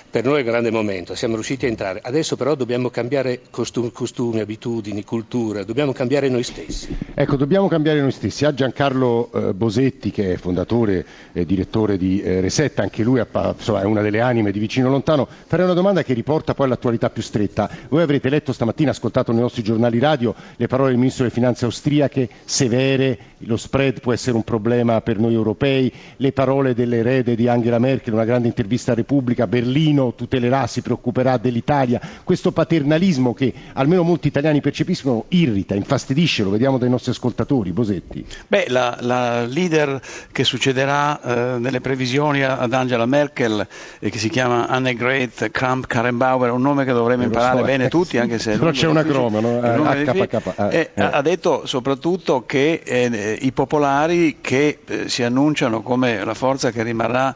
per 0.09 0.23
noi 0.23 0.37
è 0.37 0.39
un 0.39 0.45
grande 0.47 0.71
momento, 0.71 1.15
siamo 1.15 1.33
riusciti 1.33 1.65
a 1.65 1.69
entrare. 1.69 1.99
Adesso 2.01 2.37
però 2.37 2.55
dobbiamo 2.55 2.89
cambiare 2.89 3.41
costumi, 3.49 3.91
costumi 3.91 4.39
abitudini, 4.39 5.03
cultura, 5.03 5.63
dobbiamo 5.63 5.91
cambiare 5.91 6.29
noi 6.29 6.43
stessi. 6.43 6.95
Ecco, 7.13 7.35
dobbiamo 7.35 7.67
cambiare 7.67 7.99
noi 7.99 8.11
stessi. 8.11 8.45
A 8.45 8.53
Giancarlo 8.53 9.29
eh, 9.31 9.53
Bosetti, 9.53 10.11
che 10.11 10.33
è 10.33 10.37
fondatore 10.37 11.05
e 11.33 11.45
direttore 11.45 11.97
di 11.97 12.21
eh, 12.21 12.39
Resetta, 12.39 12.83
anche 12.83 13.03
lui 13.03 13.21
insomma, 13.21 13.81
è 13.81 13.85
una 13.85 14.01
delle 14.01 14.21
anime 14.21 14.51
di 14.51 14.59
Vicino 14.59 14.89
Lontano, 14.89 15.27
farei 15.45 15.65
una 15.65 15.73
domanda 15.73 16.03
che 16.03 16.13
riporta 16.13 16.53
poi 16.53 16.67
all'attualità 16.67 17.09
più 17.09 17.21
stretta. 17.21 17.69
Voi 17.89 18.01
avrete 18.01 18.29
letto 18.29 18.53
stamattina, 18.53 18.91
ascoltato 18.91 19.33
nei 19.33 19.41
nostri 19.41 19.61
giornali 19.61 19.99
radio, 19.99 20.33
le 20.55 20.67
parole 20.67 20.89
del 20.89 20.99
Ministro 20.99 21.23
delle 21.23 21.35
Finanze 21.35 21.65
austriache, 21.65 22.29
severe, 22.45 23.17
lo 23.39 23.57
spread 23.57 23.99
può 23.99 24.13
essere 24.13 24.35
un 24.35 24.43
problema 24.43 25.01
per 25.01 25.19
noi 25.19 25.33
europei, 25.33 25.91
le 26.15 26.31
parole 26.31 26.73
dell'erede 26.73 27.35
di 27.35 27.47
Angela 27.47 27.77
Merkel, 27.77 28.13
una 28.13 28.25
grande 28.25 28.47
intervista 28.47 28.93
a 28.93 28.95
Repubblica, 28.95 29.47
Berlino 29.47 29.96
tutelerà, 30.15 30.67
si 30.67 30.81
preoccuperà 30.81 31.37
dell'Italia, 31.37 31.99
questo 32.23 32.51
paternalismo 32.51 33.33
che 33.33 33.53
almeno 33.73 34.03
molti 34.03 34.27
italiani 34.27 34.61
percepiscono 34.61 35.25
irrita, 35.29 35.75
infastidisce, 35.75 36.43
lo 36.43 36.49
vediamo 36.49 36.77
dai 36.77 36.89
nostri 36.89 37.11
ascoltatori. 37.11 37.71
Bosetti. 37.71 38.25
Beh, 38.47 38.65
la, 38.69 38.97
la 39.01 39.45
leader 39.45 39.99
che 40.31 40.43
succederà 40.43 41.21
eh, 41.21 41.59
nelle 41.59 41.81
previsioni 41.81 42.43
ad 42.43 42.73
Angela 42.73 43.05
Merkel, 43.05 43.65
eh, 43.99 44.09
che 44.09 44.17
si 44.17 44.29
chiama 44.29 44.67
Annegret 44.67 45.51
Kramp-Karrenbauer, 45.51 46.51
un 46.51 46.61
nome 46.61 46.85
che 46.85 46.93
dovremmo 46.93 47.23
imparare 47.23 47.59
so, 47.59 47.65
bene 47.65 47.85
eh, 47.85 47.89
tutti, 47.89 48.17
anche 48.19 48.39
se... 48.39 48.57
Però 48.57 48.71
c'è 48.71 48.87
una 48.87 49.03
croma, 49.03 49.39
no? 49.39 49.59
HPK. 49.61 50.53
Eh, 50.71 50.91
eh. 50.93 51.01
Ha 51.01 51.21
detto 51.21 51.65
soprattutto 51.65 52.45
che 52.45 52.81
eh, 52.83 53.37
i 53.41 53.51
popolari 53.51 54.37
che 54.41 54.79
si 55.05 55.23
annunciano 55.23 55.81
come 55.81 56.23
la 56.23 56.33
forza 56.33 56.71
che 56.71 56.83
rimarrà 56.83 57.35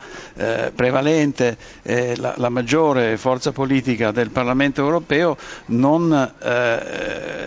prevalente, 0.73 1.57
la, 2.15 2.33
la, 2.37 2.49
maggiore 2.51 3.17
forza 3.17 3.51
politica 3.51 4.11
del 4.11 4.29
Parlamento 4.29 4.81
europeo, 4.81 5.35
non 5.67 6.33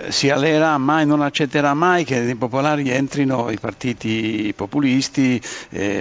si 0.08 0.30
alleerà 0.30 0.76
mai, 0.78 1.06
non 1.06 1.22
accetterà 1.22 1.74
mai 1.74 2.04
che 2.04 2.16
i 2.16 2.34
popolari 2.34 2.88
entrino 2.90 3.50
i 3.50 3.58
partiti 3.58 4.52
populisti, 4.56 5.40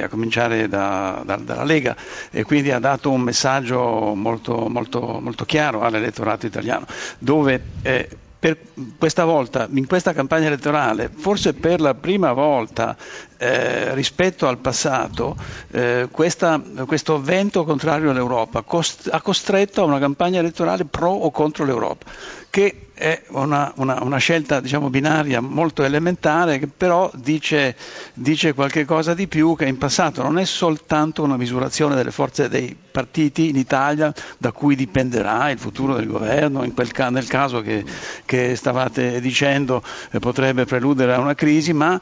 a 0.02 0.08
cominciare 0.08 0.68
da, 0.68 1.22
da, 1.26 1.36
dalla 1.36 1.64
Lega, 1.64 1.96
e 2.32 2.44
quindi 2.44 2.72
ha 2.72 2.80
dato 2.80 3.12
un 3.12 3.22
messaggio 3.22 4.14
molto, 4.16 4.68
molto, 4.70 5.20
molto 5.22 5.46
chiaro 5.46 5.82
all'elettorato 5.82 6.46
italiano, 6.46 6.86
dove 7.20 7.62
eh, 7.82 8.08
per 8.44 8.58
questa 8.98 9.24
volta, 9.24 9.70
in 9.72 9.88
questa 9.88 10.12
campagna 10.12 10.48
elettorale, 10.48 11.10
forse 11.16 11.54
per 11.54 11.80
la 11.80 11.94
prima 11.94 12.34
volta 12.34 12.94
eh, 13.38 13.94
rispetto 13.96 14.50
al 14.50 14.58
passato, 14.58 15.38
eh, 15.72 16.10
questa, 16.12 16.62
questo 16.86 17.22
vento 17.22 17.64
contrario 17.64 18.12
all'Europa 18.12 18.62
cost- 18.64 19.08
ha 19.10 19.22
costretto 19.22 19.82
a 19.82 19.86
una 19.86 19.98
campagna 19.98 20.40
elettorale 20.40 20.84
pro 20.84 21.10
o 21.12 21.32
contro 21.32 21.64
l'Europa, 21.64 22.04
che 22.50 22.88
è 22.94 23.22
una, 23.30 23.72
una, 23.78 24.02
una 24.04 24.18
scelta 24.18 24.60
diciamo, 24.60 24.90
binaria 24.90 25.42
molto 25.42 25.84
elementare, 25.84 26.60
che 26.60 26.68
però 26.68 27.10
dice, 27.16 27.76
dice 28.14 28.54
qualche 28.54 28.86
cosa 28.86 29.14
di 29.14 29.28
più 29.28 29.56
che 29.56 29.66
in 29.66 29.78
passato 29.78 30.22
non 30.22 30.38
è 30.38 30.46
soltanto 30.46 31.24
una 31.24 31.38
misurazione 31.38 31.96
delle 31.96 32.12
forze 32.12 32.50
dei 32.50 32.76
partiti 32.94 33.50
in 33.50 33.56
Italia 33.56 34.14
da 34.38 34.52
cui 34.52 34.76
dipenderà 34.76 35.50
il 35.50 35.58
futuro 35.58 35.96
del 35.96 36.06
governo, 36.08 36.64
in 36.64 36.74
ca- 36.92 37.10
nel 37.10 37.28
caso 37.28 37.62
che, 37.62 37.84
che 38.26 38.56
stavate 38.56 39.20
dicendo 39.20 39.82
eh, 40.12 40.20
potrebbe 40.20 40.66
preludere 40.66 41.14
a 41.16 41.20
una 41.20 41.34
crisi, 41.34 41.74
ma 41.74 42.00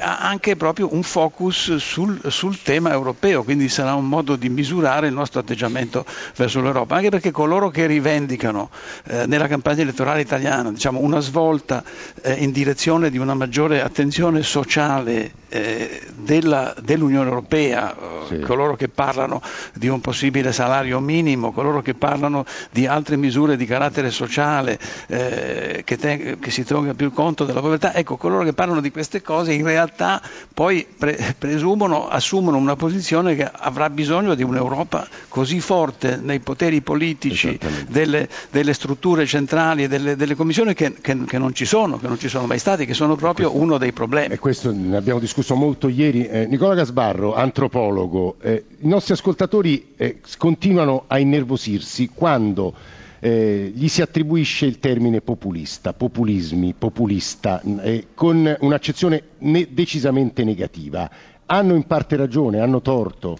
ha 0.00 0.18
anche 0.18 0.56
proprio 0.56 0.92
un 0.92 1.02
focus 1.02 1.76
sul, 1.76 2.20
sul, 2.28 2.60
tema 2.62 2.90
europeo, 2.90 3.44
quindi 3.44 3.68
sarà 3.68 3.94
un 3.94 4.08
modo 4.08 4.34
di 4.36 4.48
misurare 4.48 5.06
il 5.06 5.12
nostro 5.12 5.40
atteggiamento 5.40 6.04
verso 6.36 6.60
l'Europa, 6.60 6.96
anche 6.96 7.10
perché 7.10 7.30
coloro 7.30 7.70
che 7.70 7.86
rivendicano 7.86 8.70
eh, 9.06 9.26
nella 9.26 9.46
campagna 9.46 9.82
elettorale 9.82 10.20
italiana 10.22 10.72
diciamo, 10.72 10.98
una 11.00 11.20
svolta 11.20 11.84
eh, 12.22 12.32
in 12.34 12.50
direzione 12.50 13.10
di 13.10 13.18
una 13.18 13.34
maggiore 13.34 13.82
attenzione 13.82 14.42
sociale 14.42 15.42
eh, 15.54 16.02
della, 16.14 16.74
dell'Unione 16.80 17.28
Europea, 17.28 17.94
eh, 17.94 18.26
sì. 18.26 18.40
coloro 18.40 18.74
che 18.76 18.88
parlano 18.88 19.40
di 19.74 19.88
un 19.88 20.00
possibile 20.00 20.52
salario 20.52 21.00
minimo, 21.00 21.52
coloro 21.52 21.82
che 21.82 21.94
parlano 21.94 22.44
di 22.70 22.86
altre 22.86 23.16
misure 23.16 23.56
di 23.56 23.66
carattere 23.66 24.10
sociale 24.10 24.78
eh, 25.08 25.82
che, 25.84 25.96
te, 25.96 26.38
che 26.40 26.50
si 26.50 26.64
tenga 26.64 26.94
più 26.94 27.12
conto 27.12 27.44
della 27.44 27.60
povertà, 27.60 27.94
ecco, 27.94 28.16
coloro 28.16 28.42
che 28.44 28.52
parlano 28.52 28.80
di 28.80 28.90
queste 28.90 29.20
cose 29.22 29.32
cose 29.44 29.52
in 29.52 29.64
realtà 29.64 30.22
poi 30.52 30.86
pre- 30.96 31.34
presumono, 31.36 32.08
assumono 32.08 32.56
una 32.56 32.76
posizione 32.76 33.34
che 33.34 33.48
avrà 33.50 33.90
bisogno 33.90 34.34
di 34.34 34.42
un'Europa 34.42 35.06
così 35.28 35.60
forte 35.60 36.16
nei 36.22 36.38
poteri 36.40 36.80
politici 36.80 37.58
delle, 37.88 38.28
delle 38.50 38.72
strutture 38.72 39.26
centrali 39.26 39.84
e 39.84 39.88
delle, 39.88 40.14
delle 40.16 40.34
commissioni 40.34 40.74
che, 40.74 40.94
che, 41.00 41.24
che, 41.26 41.38
non 41.38 41.52
ci 41.52 41.64
sono, 41.64 41.98
che 41.98 42.06
non 42.06 42.18
ci 42.18 42.28
sono 42.28 42.46
mai 42.46 42.58
stati, 42.58 42.86
che 42.86 42.94
sono 42.94 43.16
proprio 43.16 43.50
questo, 43.50 43.64
uno 43.64 43.78
dei 43.78 43.92
problemi. 43.92 44.34
E 44.34 44.38
questo 44.38 44.72
ne 44.72 44.96
abbiamo 44.96 45.18
discusso 45.18 45.43
molto 45.52 45.88
ieri. 45.88 46.26
Eh, 46.26 46.46
Nicola 46.46 46.74
Gasbarro, 46.74 47.34
antropologo, 47.34 48.36
eh, 48.40 48.64
i 48.80 48.88
nostri 48.88 49.12
ascoltatori 49.12 49.92
eh, 49.98 50.20
continuano 50.38 51.04
a 51.06 51.18
innervosirsi 51.18 52.08
quando 52.14 52.72
eh, 53.20 53.70
gli 53.74 53.88
si 53.88 54.00
attribuisce 54.00 54.64
il 54.64 54.78
termine 54.78 55.20
populista, 55.20 55.92
populismi, 55.92 56.72
populista, 56.78 57.60
eh, 57.82 58.06
con 58.14 58.56
un'accezione 58.60 59.22
ne- 59.40 59.68
decisamente 59.70 60.42
negativa. 60.44 61.10
Hanno 61.44 61.74
in 61.74 61.84
parte 61.86 62.16
ragione, 62.16 62.60
hanno 62.60 62.80
torto. 62.80 63.36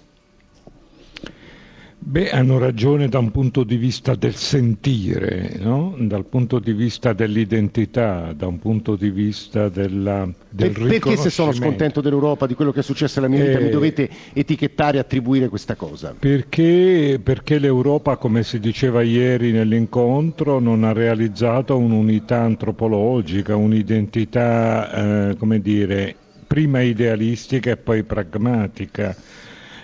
Beh, 2.06 2.28
hanno 2.28 2.58
ragione 2.58 3.08
da 3.08 3.18
un 3.18 3.30
punto 3.30 3.64
di 3.64 3.76
vista 3.76 4.14
del 4.14 4.34
sentire, 4.34 5.56
no? 5.58 5.94
dal 6.00 6.26
punto 6.26 6.58
di 6.58 6.75
vista 6.75 7.14
dell'identità, 7.14 8.34
da 8.34 8.46
un 8.46 8.58
punto 8.58 8.94
di 8.94 9.08
vista 9.08 9.70
della, 9.70 10.28
del 10.50 10.73
per, 10.73 10.87
Perché 10.87 11.16
se 11.16 11.30
sono 11.30 11.50
scontento 11.52 12.02
dell'Europa, 12.02 12.46
di 12.46 12.52
quello 12.52 12.73
che 12.73 12.80
è 12.80 12.82
successo 12.82 13.20
alla 13.20 13.28
mia 13.28 13.42
vita, 13.42 13.58
eh, 13.58 13.62
mi 13.62 13.70
dovete 13.70 14.11
etichettare 14.34 14.99
e 14.99 15.00
attribuire 15.00 15.49
questa 15.49 15.76
cosa? 15.76 16.14
Perché, 16.18 17.18
perché 17.23 17.58
l'Europa, 17.58 18.18
come 18.18 18.42
si 18.42 18.61
diceva 18.61 19.00
ieri 19.00 19.50
nell'incontro, 19.50 20.58
non 20.58 20.84
ha 20.84 20.92
realizzato 20.92 21.78
un'unità 21.78 22.42
antropologica, 22.42 23.56
un'identità, 23.56 25.30
eh, 25.30 25.37
come 25.38 25.58
dire, 25.58 26.14
prima 26.46 26.82
idealistica 26.82 27.70
e 27.70 27.76
poi 27.78 28.02
pragmatica 28.02 29.16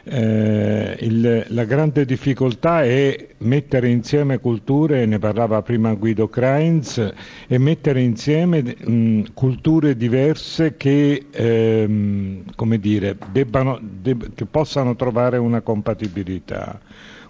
eh, 0.04 0.97
il, 1.00 1.45
la 1.49 1.64
grande 1.64 2.04
difficoltà 2.04 2.83
è 2.83 3.28
mettere 3.38 3.88
insieme 3.88 4.38
culture, 4.38 5.07
ne 5.07 5.19
parlava 5.19 5.62
prima 5.62 5.95
Guido 5.95 6.28
Kreins, 6.28 7.12
e 7.47 7.59
mettere 7.59 8.00
insieme 8.00 8.62
mh, 8.62 9.33
culture 9.35 9.97
diverse 9.97 10.76
che, 10.76 11.26
ehm, 11.30 12.42
dire, 12.78 13.16
debbano, 13.33 13.78
deb- 13.80 14.35
che 14.35 14.47
possano 14.47 14.97
trovare 14.97 15.37
una 15.38 15.61
compatibilità. 15.61 16.80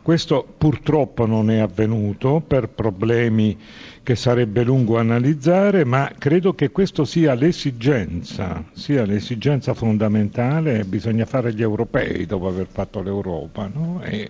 Questo 0.02 0.46
purtroppo 0.56 1.26
non 1.26 1.50
è 1.50 1.58
avvenuto 1.58 2.40
per 2.40 2.68
problemi 2.68 3.56
che 4.02 4.16
sarebbe 4.16 4.62
lungo 4.64 4.98
analizzare, 4.98 5.84
ma 5.84 6.10
credo 6.18 6.54
che 6.54 6.70
questo 6.70 7.04
sia 7.04 7.34
l'esigenza, 7.34 8.64
sia 8.72 9.04
l'esigenza 9.04 9.74
fondamentale, 9.74 10.84
bisogna 10.84 11.26
fare 11.26 11.52
gli 11.52 11.60
europei 11.60 12.24
dopo 12.24 12.48
aver 12.48 12.66
fatto 12.70 13.02
l'Europa. 13.02 13.70
No? 13.72 14.00
E, 14.02 14.28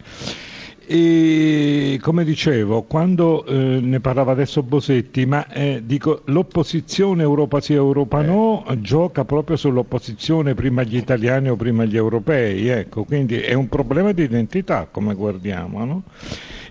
e 0.93 2.01
come 2.03 2.25
dicevo, 2.25 2.83
quando 2.83 3.45
eh, 3.47 3.79
ne 3.81 4.01
parlava 4.01 4.33
adesso 4.33 4.65
Bosetti, 4.65 5.25
ma 5.25 5.47
eh, 5.47 5.83
dico, 5.85 6.23
l'opposizione 6.25 7.23
Europa 7.23 7.61
sì, 7.61 7.75
Europa 7.75 8.23
no, 8.23 8.65
gioca 8.81 9.25
proprio 9.25 9.57
sull'opposizione 9.57 10.55
prima 10.55 10.81
agli 10.81 10.97
italiani 10.97 11.49
o 11.49 11.55
prima 11.55 11.85
agli 11.85 11.95
europei, 11.95 12.67
ecco, 12.67 13.05
quindi 13.05 13.37
è 13.39 13.55
un 13.55 13.69
problema 13.69 14.11
di 14.11 14.25
identità 14.25 14.89
come 14.91 15.15
guardiamo. 15.15 15.85
No? 15.85 16.03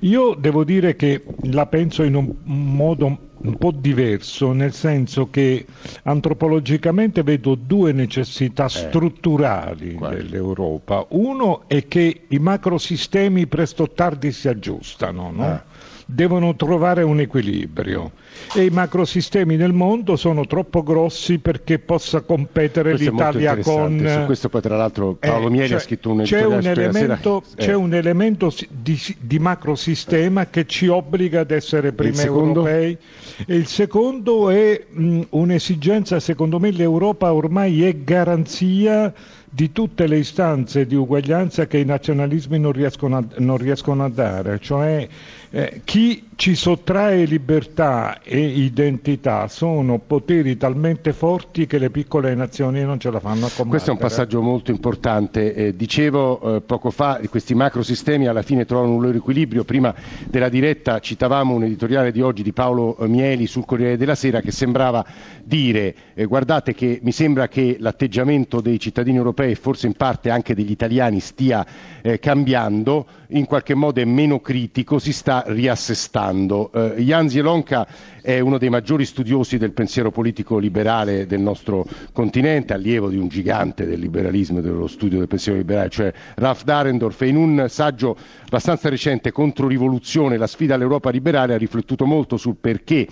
Io 0.02 0.34
devo 0.38 0.66
dire 0.66 0.98
che 0.98 1.24
la 1.44 1.66
penso 1.68 2.04
in 2.04 2.16
un 2.16 2.36
modo 2.44 3.29
un 3.42 3.58
po' 3.58 3.72
diverso, 3.72 4.52
nel 4.52 4.74
senso 4.74 5.30
che 5.30 5.66
antropologicamente 6.04 7.24
vedo 7.24 7.56
due 7.56 7.92
necessità 7.92 8.66
eh, 8.66 8.70
strutturali 8.70 9.94
quali? 9.94 10.16
dell'Europa. 10.18 11.06
Uno 11.10 11.64
è 11.68 11.88
che 11.88 12.22
i 12.28 12.40
macrosistemi 12.40 13.48
presto 13.48 13.84
o 13.84 13.90
tardi 13.90 14.32
si 14.32 14.48
aggiustano, 14.48 15.32
no? 15.32 15.44
ah 15.44 15.64
devono 16.12 16.56
trovare 16.56 17.04
un 17.04 17.20
equilibrio. 17.20 18.12
E 18.56 18.66
i 18.66 18.70
macrosistemi 18.72 19.56
nel 19.56 19.74
mondo 19.74 20.16
sono 20.16 20.48
troppo 20.48 20.82
grossi 20.82 21.38
perché 21.38 21.78
possa 21.78 22.22
competere 22.22 22.92
questo 22.92 23.12
l'Italia 23.12 23.58
con... 23.58 24.04
Su 24.08 24.26
questo 24.26 24.50
poi 24.50 24.62
tra 24.62 24.76
l'altro 24.76 25.14
Paolo 25.14 25.48
eh, 25.48 25.50
Mieri 25.52 25.68
cioè, 25.68 25.78
ha 25.78 25.80
scritto 25.80 26.12
un 26.12 26.24
c'è 26.24 26.44
un 26.46 26.66
elemento, 26.66 27.44
eh. 27.56 27.64
c'è 27.64 27.74
un 27.76 27.94
elemento 27.94 28.52
di, 28.70 29.00
di 29.20 29.38
macrosistema 29.38 30.48
che 30.48 30.66
ci 30.66 30.88
obbliga 30.88 31.42
ad 31.42 31.52
essere 31.52 31.92
prima 31.92 32.24
europei. 32.24 32.98
E 33.46 33.56
il 33.56 33.68
secondo 33.68 34.50
è 34.50 34.84
mh, 34.90 35.22
un'esigenza, 35.30 36.20
secondo 36.20 36.60
me 36.60 36.72
l'Europa 36.72 37.32
ormai 37.32 37.84
è 37.84 37.96
garanzia 38.04 39.14
di 39.50 39.72
tutte 39.72 40.06
le 40.06 40.18
istanze 40.18 40.86
di 40.86 40.96
uguaglianza 40.96 41.66
che 41.66 41.80
i 41.80 41.86
nazionalismi 41.86 42.60
non 42.60 42.72
riescono 42.72 43.18
a, 43.18 43.24
non 43.38 43.58
riescono 43.58 44.04
a 44.04 44.10
dare, 44.10 44.60
cioè 44.60 45.08
eh, 45.52 45.82
chi 45.84 46.28
ci 46.36 46.54
sottrae 46.54 47.26
libertà 47.26 48.22
e 48.22 48.40
identità 48.40 49.48
sono 49.48 49.98
poteri 49.98 50.56
talmente 50.58 51.12
forti 51.12 51.66
che 51.66 51.80
le 51.80 51.90
piccole 51.90 52.36
nazioni 52.36 52.84
non 52.84 53.00
ce 53.00 53.10
la 53.10 53.20
fanno 53.20 53.48
a 53.48 53.50
combattere. 53.50 53.68
Questo 53.70 53.90
è 53.90 53.94
un 53.94 54.00
passaggio 54.00 54.42
molto 54.42 54.70
importante. 54.70 55.54
Eh, 55.56 55.76
dicevo 55.76 56.58
eh, 56.58 56.62
poco 56.62 56.92
fa, 56.92 57.20
questi 57.30 57.56
macrosistemi 57.56 58.28
alla 58.28 58.44
fine 58.44 58.66
trovano 58.66 58.94
un 58.94 59.02
loro 59.02 59.18
equilibrio. 59.18 59.64
Prima 59.64 59.94
della 60.28 60.50
diretta 60.50 61.00
citavamo 61.00 61.56
un 61.56 61.64
editoriale 61.64 62.12
di 62.12 62.22
oggi 62.22 62.44
di 62.44 62.54
Paolo 62.54 62.96
Mieli 63.00 63.48
sul 63.48 63.66
Corriere 63.66 63.98
della 63.98 64.16
Sera 64.16 64.42
che 64.42 64.52
sembrava 64.52 65.04
dire 65.44 65.96
eh, 66.14 66.26
guardate 66.26 66.76
che 66.76 67.00
mi 67.02 67.12
sembra 67.12 67.48
che 67.48 67.78
l'atteggiamento 67.80 68.62
dei 68.62 68.80
cittadini 68.80 69.18
europei 69.18 69.39
e 69.44 69.56
forse 69.56 69.88
in 69.88 69.94
parte 69.94 70.30
anche 70.30 70.54
degli 70.54 70.72
italiani 70.72 71.20
stia 71.20 71.66
eh, 72.02 72.20
cambiando, 72.20 73.06
in 73.30 73.46
qualche 73.46 73.76
modo 73.76 74.02
è 74.02 74.06
meno 74.06 74.40
critico, 74.40 75.00
si 75.00 75.14
sta 75.14 75.44
riassestando. 75.48 76.72
Eh, 76.72 77.02
Jan 77.02 77.30
Zielonka 77.30 77.88
è 78.22 78.40
uno 78.40 78.58
dei 78.58 78.70
maggiori 78.70 79.06
studiosi 79.06 79.58
del 79.58 79.72
pensiero 79.72 80.12
politico 80.12 80.58
liberale 80.58 81.26
del 81.26 81.40
nostro 81.40 81.86
continente, 82.12 82.74
allievo 82.74 83.10
di 83.10 83.18
un 83.18 83.28
gigante 83.28 83.86
del 83.86 84.00
liberalismo 84.00 84.60
e 84.60 84.62
dello 84.62 84.88
studio 84.88 85.20
del 85.20 85.28
pensiero 85.28 85.58
liberale, 85.58 85.90
cioè 85.90 86.14
Ralph 86.36 86.64
Darendorf, 86.64 87.22
e 87.22 87.28
in 87.28 87.36
un 87.36 87.66
saggio 87.70 88.18
abbastanza 88.46 88.90
recente, 88.90 89.32
Controrivoluzione, 89.32 90.38
la 90.38 90.48
sfida 90.48 90.76
all'Europa 90.76 91.10
liberale, 91.10 91.54
ha 91.54 91.58
riflettuto 91.58 92.06
molto 92.06 92.38
sul 92.38 92.56
perché 92.60 93.08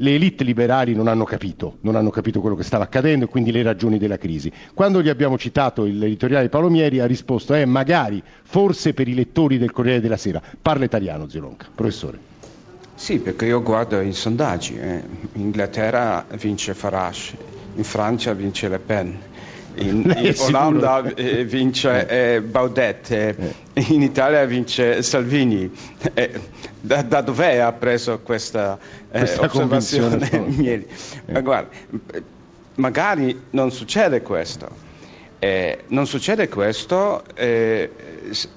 le 0.00 0.14
elite 0.14 0.44
liberali 0.44 0.94
non 0.94 1.08
hanno 1.08 1.24
capito, 1.24 1.76
non 1.82 1.94
hanno 1.94 2.10
capito 2.10 2.40
quello 2.40 2.56
che 2.56 2.62
stava 2.62 2.84
accadendo 2.84 3.26
e 3.26 3.28
quindi 3.28 3.52
le 3.52 3.62
ragioni 3.62 3.98
della 3.98 4.16
crisi. 4.16 4.50
Quando 4.72 5.02
gli 5.02 5.08
abbiamo 5.08 5.36
citato 5.36 5.84
l'editoriale 5.84 6.44
di 6.44 6.48
Paolo 6.48 6.70
Mieri 6.70 7.00
ha 7.00 7.06
risposto 7.06 7.54
eh, 7.54 7.66
magari, 7.66 8.22
forse 8.42 8.94
per 8.94 9.08
i 9.08 9.14
lettori 9.14 9.58
del 9.58 9.72
Corriere 9.72 10.00
della 10.00 10.16
Sera. 10.16 10.40
Parla 10.60 10.84
italiano 10.84 11.28
Zilonca, 11.28 11.66
professore. 11.74 12.18
Sì, 12.94 13.18
perché 13.18 13.46
io 13.46 13.62
guardo 13.62 14.00
i 14.00 14.12
sondaggi. 14.12 14.76
Eh. 14.78 15.02
In 15.34 15.42
Inghilterra 15.42 16.24
vince 16.38 16.74
Farage, 16.74 17.36
in 17.74 17.84
Francia 17.84 18.32
vince 18.32 18.68
Le 18.68 18.78
Pen, 18.78 19.18
in, 19.80 20.14
in 20.16 20.34
Olanda 20.38 21.02
eh, 21.14 21.44
vince 21.44 22.06
eh, 22.06 22.40
Baudet, 22.40 23.10
eh, 23.10 23.34
eh. 23.72 23.84
in 23.88 24.02
Italia 24.02 24.44
vince 24.44 25.02
Salvini. 25.02 25.70
Eh, 26.14 26.40
da, 26.80 27.02
da 27.02 27.20
dov'è 27.20 27.56
ha 27.58 27.72
preso 27.72 28.20
questa, 28.20 28.78
questa 29.10 29.42
osservazione 29.42 30.28
Mieli? 30.56 30.86
Ma 31.26 31.40
guarda, 31.40 31.70
magari 32.76 33.38
non 33.50 33.70
succede 33.70 34.22
questo. 34.22 34.68
non 35.88 36.06
succede 36.06 36.48
questo 36.48 37.22
se, 37.34 38.48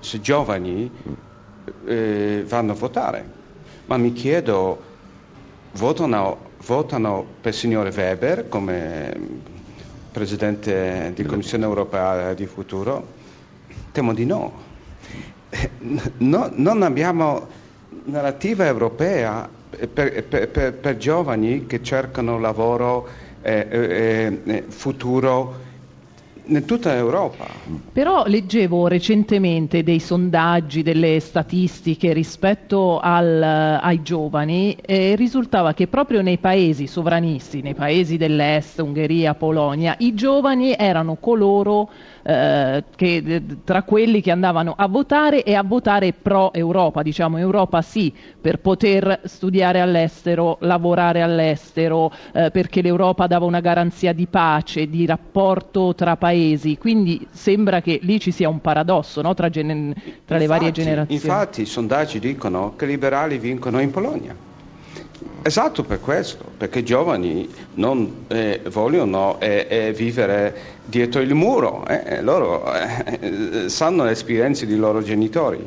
se 0.00 0.20
giovani 0.20 0.90
vanno 2.44 2.72
a 2.72 2.74
votare. 2.74 3.36
Ma 3.86 3.96
mi 3.96 4.12
chiedo, 4.12 4.82
votano, 5.72 6.50
votano 6.66 7.26
per 7.40 7.52
il 7.52 7.58
signore 7.58 7.90
Weber 7.94 8.48
come 8.48 9.56
Presidente 10.18 11.12
di 11.14 11.22
Commissione 11.22 11.62
europea 11.64 12.34
di 12.34 12.44
futuro? 12.46 13.06
Temo 13.92 14.12
di 14.12 14.26
no. 14.26 14.52
no 16.18 16.50
non 16.54 16.82
abbiamo 16.82 17.46
narrativa 18.06 18.66
europea 18.66 19.48
per, 19.70 20.24
per, 20.24 20.48
per, 20.48 20.74
per, 20.74 20.96
giovani 20.96 21.66
che 21.66 21.84
cercano 21.84 22.40
lavoro 22.40 23.06
eh, 23.42 23.66
eh, 23.70 24.40
eh 24.44 24.64
futuro 24.66 25.66
in 26.48 26.64
tutta 26.64 26.94
Europa. 26.94 27.46
Però 27.92 28.24
leggevo 28.26 28.86
recentemente 28.88 29.82
dei 29.82 29.98
sondaggi, 30.00 30.82
delle 30.82 31.20
statistiche 31.20 32.12
rispetto 32.12 32.98
al, 33.00 33.42
ai 33.42 34.02
giovani 34.02 34.76
e 34.80 35.14
risultava 35.16 35.74
che 35.74 35.86
proprio 35.86 36.22
nei 36.22 36.38
paesi 36.38 36.86
sovranisti, 36.86 37.60
nei 37.60 37.74
paesi 37.74 38.16
dell'est, 38.16 38.78
Ungheria, 38.78 39.34
Polonia, 39.34 39.94
i 39.98 40.14
giovani 40.14 40.74
erano 40.76 41.16
coloro 41.16 41.90
eh, 42.28 42.84
che, 42.94 43.42
tra 43.64 43.84
quelli 43.84 44.20
che 44.20 44.30
andavano 44.30 44.74
a 44.76 44.86
votare 44.86 45.42
e 45.42 45.54
a 45.54 45.62
votare 45.62 46.12
pro 46.12 46.52
Europa, 46.52 47.02
diciamo 47.02 47.38
Europa 47.38 47.80
sì, 47.80 48.12
per 48.38 48.58
poter 48.58 49.20
studiare 49.24 49.80
all'estero, 49.80 50.58
lavorare 50.60 51.22
all'estero, 51.22 52.12
eh, 52.34 52.50
perché 52.50 52.82
l'Europa 52.82 53.26
dava 53.26 53.46
una 53.46 53.60
garanzia 53.60 54.12
di 54.12 54.26
pace, 54.26 54.90
di 54.90 55.06
rapporto 55.06 55.94
tra 55.94 56.16
paesi, 56.16 56.76
quindi 56.76 57.26
sembra 57.30 57.80
che 57.80 57.98
lì 58.02 58.20
ci 58.20 58.30
sia 58.30 58.50
un 58.50 58.60
paradosso 58.60 59.22
no? 59.22 59.32
tra, 59.32 59.48
gen- 59.48 59.94
tra 59.94 60.04
infatti, 60.12 60.38
le 60.38 60.46
varie 60.46 60.70
generazioni. 60.70 61.14
Infatti 61.22 61.62
i 61.62 61.66
sondaggi 61.66 62.18
dicono 62.18 62.74
che 62.76 62.84
i 62.84 62.88
liberali 62.88 63.38
vincono 63.38 63.80
in 63.80 63.90
Polonia. 63.90 64.47
Esatto 65.42 65.82
per 65.82 66.00
questo, 66.00 66.44
perché 66.56 66.80
i 66.80 66.84
giovani 66.84 67.48
non 67.74 68.24
eh, 68.28 68.60
vogliono 68.70 69.40
eh, 69.40 69.66
eh, 69.68 69.92
vivere 69.92 70.54
dietro 70.84 71.20
il 71.20 71.34
muro, 71.34 71.84
eh, 71.86 72.20
loro 72.22 72.64
eh, 72.72 73.68
sanno 73.68 74.04
le 74.04 74.12
esperienze 74.12 74.66
dei 74.66 74.76
loro 74.76 75.02
genitori. 75.02 75.66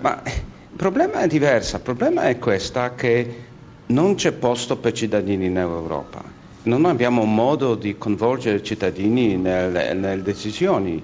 Ma 0.00 0.20
il 0.24 0.76
problema 0.76 1.20
è 1.20 1.26
diverso, 1.26 1.76
il 1.76 1.82
problema 1.82 2.22
è 2.24 2.38
questo 2.38 2.92
che 2.96 3.42
non 3.86 4.14
c'è 4.14 4.32
posto 4.32 4.76
per 4.76 4.92
cittadini 4.92 5.46
in 5.46 5.56
Europa, 5.56 6.22
non 6.64 6.84
abbiamo 6.84 7.24
modo 7.24 7.74
di 7.74 7.96
coinvolgere 7.98 8.58
i 8.58 8.62
cittadini 8.62 9.36
nelle, 9.36 9.92
nelle 9.94 10.22
decisioni. 10.22 11.02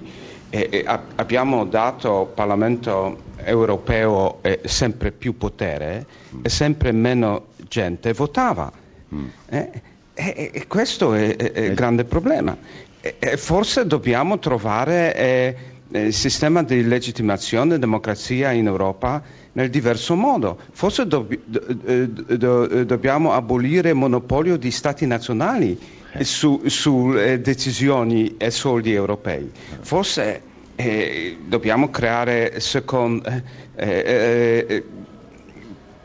E, 0.53 0.67
e 0.69 0.85
abbiamo 1.15 1.63
dato 1.65 2.19
al 2.19 2.27
Parlamento 2.27 3.17
europeo 3.45 4.39
eh, 4.41 4.61
sempre 4.65 5.11
più 5.11 5.37
potere 5.37 6.05
e 6.41 6.49
sempre 6.49 6.91
meno 6.91 7.47
gente 7.67 8.13
votava. 8.13 8.71
Mm. 9.13 9.25
Eh, 9.49 9.69
e, 10.13 10.65
questo 10.67 11.13
è, 11.13 11.35
è 11.35 11.59
il 11.61 11.73
grande 11.73 12.03
problema. 12.03 12.55
E, 13.01 13.37
forse 13.37 13.85
dobbiamo 13.87 14.39
trovare 14.39 15.15
eh, 15.15 15.55
il 15.93 16.13
sistema 16.13 16.63
di 16.63 16.83
legittimazione 16.87 17.75
e 17.75 17.79
democrazia 17.79 18.51
in 18.51 18.67
Europa 18.67 19.21
nel 19.53 19.69
diverso 19.69 20.15
modo. 20.15 20.57
Forse 20.71 21.05
do, 21.07 21.27
do, 21.45 22.05
do, 22.37 22.83
dobbiamo 22.85 23.33
abolire 23.33 23.89
il 23.89 23.95
monopolio 23.95 24.57
di 24.57 24.71
stati 24.71 25.05
nazionali 25.05 25.77
eh. 26.13 26.23
su, 26.23 26.61
su 26.65 27.13
eh, 27.17 27.39
decisioni 27.39 28.35
e 28.37 28.51
soldi 28.51 28.93
europei. 28.93 29.51
Forse 29.81 30.41
eh, 30.83 31.37
dobbiamo 31.45 31.89
creare 31.89 32.59
secondo, 32.59 33.27
eh, 33.27 33.43
eh, 33.75 34.83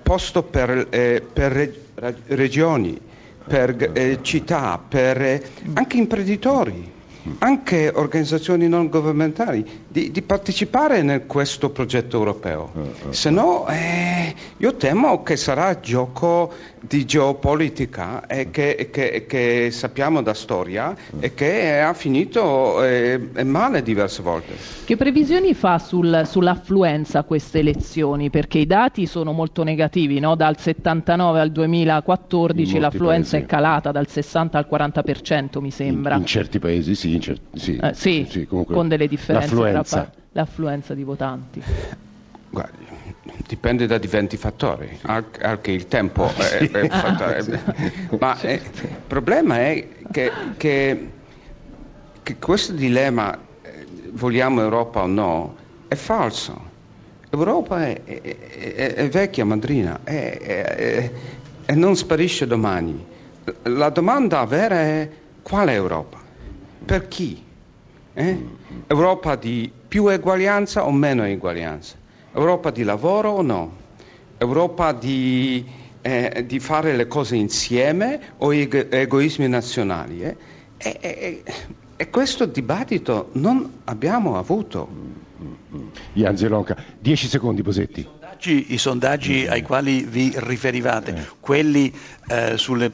posto 0.02 0.42
per, 0.42 0.86
eh, 0.90 1.22
per 1.32 1.72
regioni, 2.28 2.98
per 3.46 3.90
eh, 3.94 4.18
città, 4.22 4.78
per 4.86 5.20
eh, 5.22 5.42
anche 5.74 5.96
imprenditori 5.96 6.94
anche 7.38 7.90
organizzazioni 7.92 8.68
non 8.68 8.88
governmentali, 8.88 9.84
di, 9.96 10.10
di 10.10 10.20
partecipare 10.20 10.98
in 10.98 11.22
questo 11.26 11.70
progetto 11.70 12.18
europeo. 12.18 12.70
Eh, 12.76 13.08
eh, 13.08 13.12
Se 13.14 13.30
no, 13.30 13.66
eh, 13.68 14.34
io 14.58 14.74
temo 14.74 15.22
che 15.22 15.36
sarà 15.36 15.80
gioco 15.80 16.52
di 16.80 17.06
geopolitica 17.06 18.26
e 18.26 18.50
che, 18.50 18.90
che, 18.92 19.24
che 19.26 19.70
sappiamo 19.70 20.20
da 20.22 20.34
storia 20.34 20.94
e 21.18 21.32
che 21.32 21.80
ha 21.80 21.94
finito 21.94 22.84
eh, 22.84 23.18
male 23.42 23.82
diverse 23.82 24.20
volte. 24.22 24.52
Che 24.84 24.96
previsioni 24.96 25.54
fa 25.54 25.78
sul, 25.78 26.22
sull'affluenza 26.26 27.20
a 27.20 27.24
queste 27.24 27.60
elezioni? 27.60 28.28
Perché 28.28 28.58
i 28.58 28.66
dati 28.66 29.06
sono 29.06 29.32
molto 29.32 29.62
negativi, 29.64 30.20
no? 30.20 30.36
dal 30.36 30.58
79 30.58 31.40
al 31.40 31.50
2014 31.50 32.78
l'affluenza 32.78 33.30
paesi. 33.30 33.44
è 33.44 33.48
calata 33.48 33.90
dal 33.92 34.06
60 34.06 34.58
al 34.58 34.66
40% 34.70 35.60
mi 35.60 35.70
sembra. 35.70 36.14
In, 36.16 36.20
in 36.20 36.26
certi 36.26 36.58
paesi 36.58 36.94
sì, 36.94 37.18
sì, 37.20 37.40
sì, 37.54 37.76
eh, 37.82 37.94
sì, 37.94 38.26
sì 38.28 38.46
con 38.46 38.88
delle 38.88 39.08
differenze. 39.08 39.54
L'affluenza. 39.54 39.85
L'affluenza 40.32 40.94
di 40.94 41.02
votanti. 41.02 41.62
Guardi, 42.50 42.86
dipende 43.46 43.86
da 43.86 43.98
diversi 43.98 44.36
fattori, 44.36 44.98
anche 45.02 45.70
il 45.70 45.88
tempo 45.88 46.26
è, 46.36 46.70
è 46.70 46.88
fattore. 46.88 47.62
Ma 48.18 48.38
eh, 48.40 48.54
il 48.54 49.00
problema 49.06 49.58
è 49.58 49.88
che, 50.10 50.30
che, 50.56 51.10
che 52.22 52.36
questo 52.38 52.72
dilemma, 52.72 53.36
eh, 53.62 53.86
vogliamo 54.12 54.60
Europa 54.60 55.02
o 55.02 55.06
no, 55.06 55.56
è 55.88 55.94
falso. 55.94 56.74
Europa 57.30 57.84
è, 57.84 58.02
è, 58.04 58.94
è 58.94 59.08
vecchia 59.08 59.44
madrina 59.44 60.00
e 60.04 61.10
non 61.74 61.96
sparisce 61.96 62.46
domani. 62.46 63.04
La 63.64 63.90
domanda 63.90 64.44
vera 64.44 64.76
è 64.76 65.10
quale 65.42 65.72
Europa? 65.72 66.18
Per 66.84 67.08
chi? 67.08 67.44
Eh? 68.18 68.36
Europa 68.86 69.36
di 69.36 69.70
più 69.88 70.08
eguaglianza 70.08 70.86
o 70.86 70.90
meno 70.90 71.24
eguaglianza? 71.24 71.96
Europa 72.32 72.70
di 72.70 72.82
lavoro 72.82 73.30
o 73.30 73.42
no? 73.42 73.76
Europa 74.38 74.92
di, 74.92 75.64
eh, 76.00 76.44
di 76.46 76.58
fare 76.58 76.96
le 76.96 77.06
cose 77.06 77.36
insieme 77.36 78.18
o 78.38 78.54
ego- 78.54 78.90
egoismi 78.90 79.48
nazionali? 79.48 80.22
Eh? 80.22 80.36
E, 80.78 80.98
e, 81.00 81.42
E 81.98 82.10
questo 82.10 82.44
dibattito 82.44 83.30
non 83.32 83.80
abbiamo 83.84 84.36
avuto. 84.36 84.86
Ian 86.12 86.36
Zelonca, 86.36 86.76
10 86.98 87.26
secondi 87.26 87.62
Posetti. 87.62 88.06
I 88.42 88.76
sondaggi 88.76 89.46
ai 89.46 89.62
quali 89.62 90.02
vi 90.02 90.30
riferivate, 90.36 91.14
eh. 91.14 91.26
quelli 91.40 91.90
eh, 92.28 92.58
sulle 92.58 92.92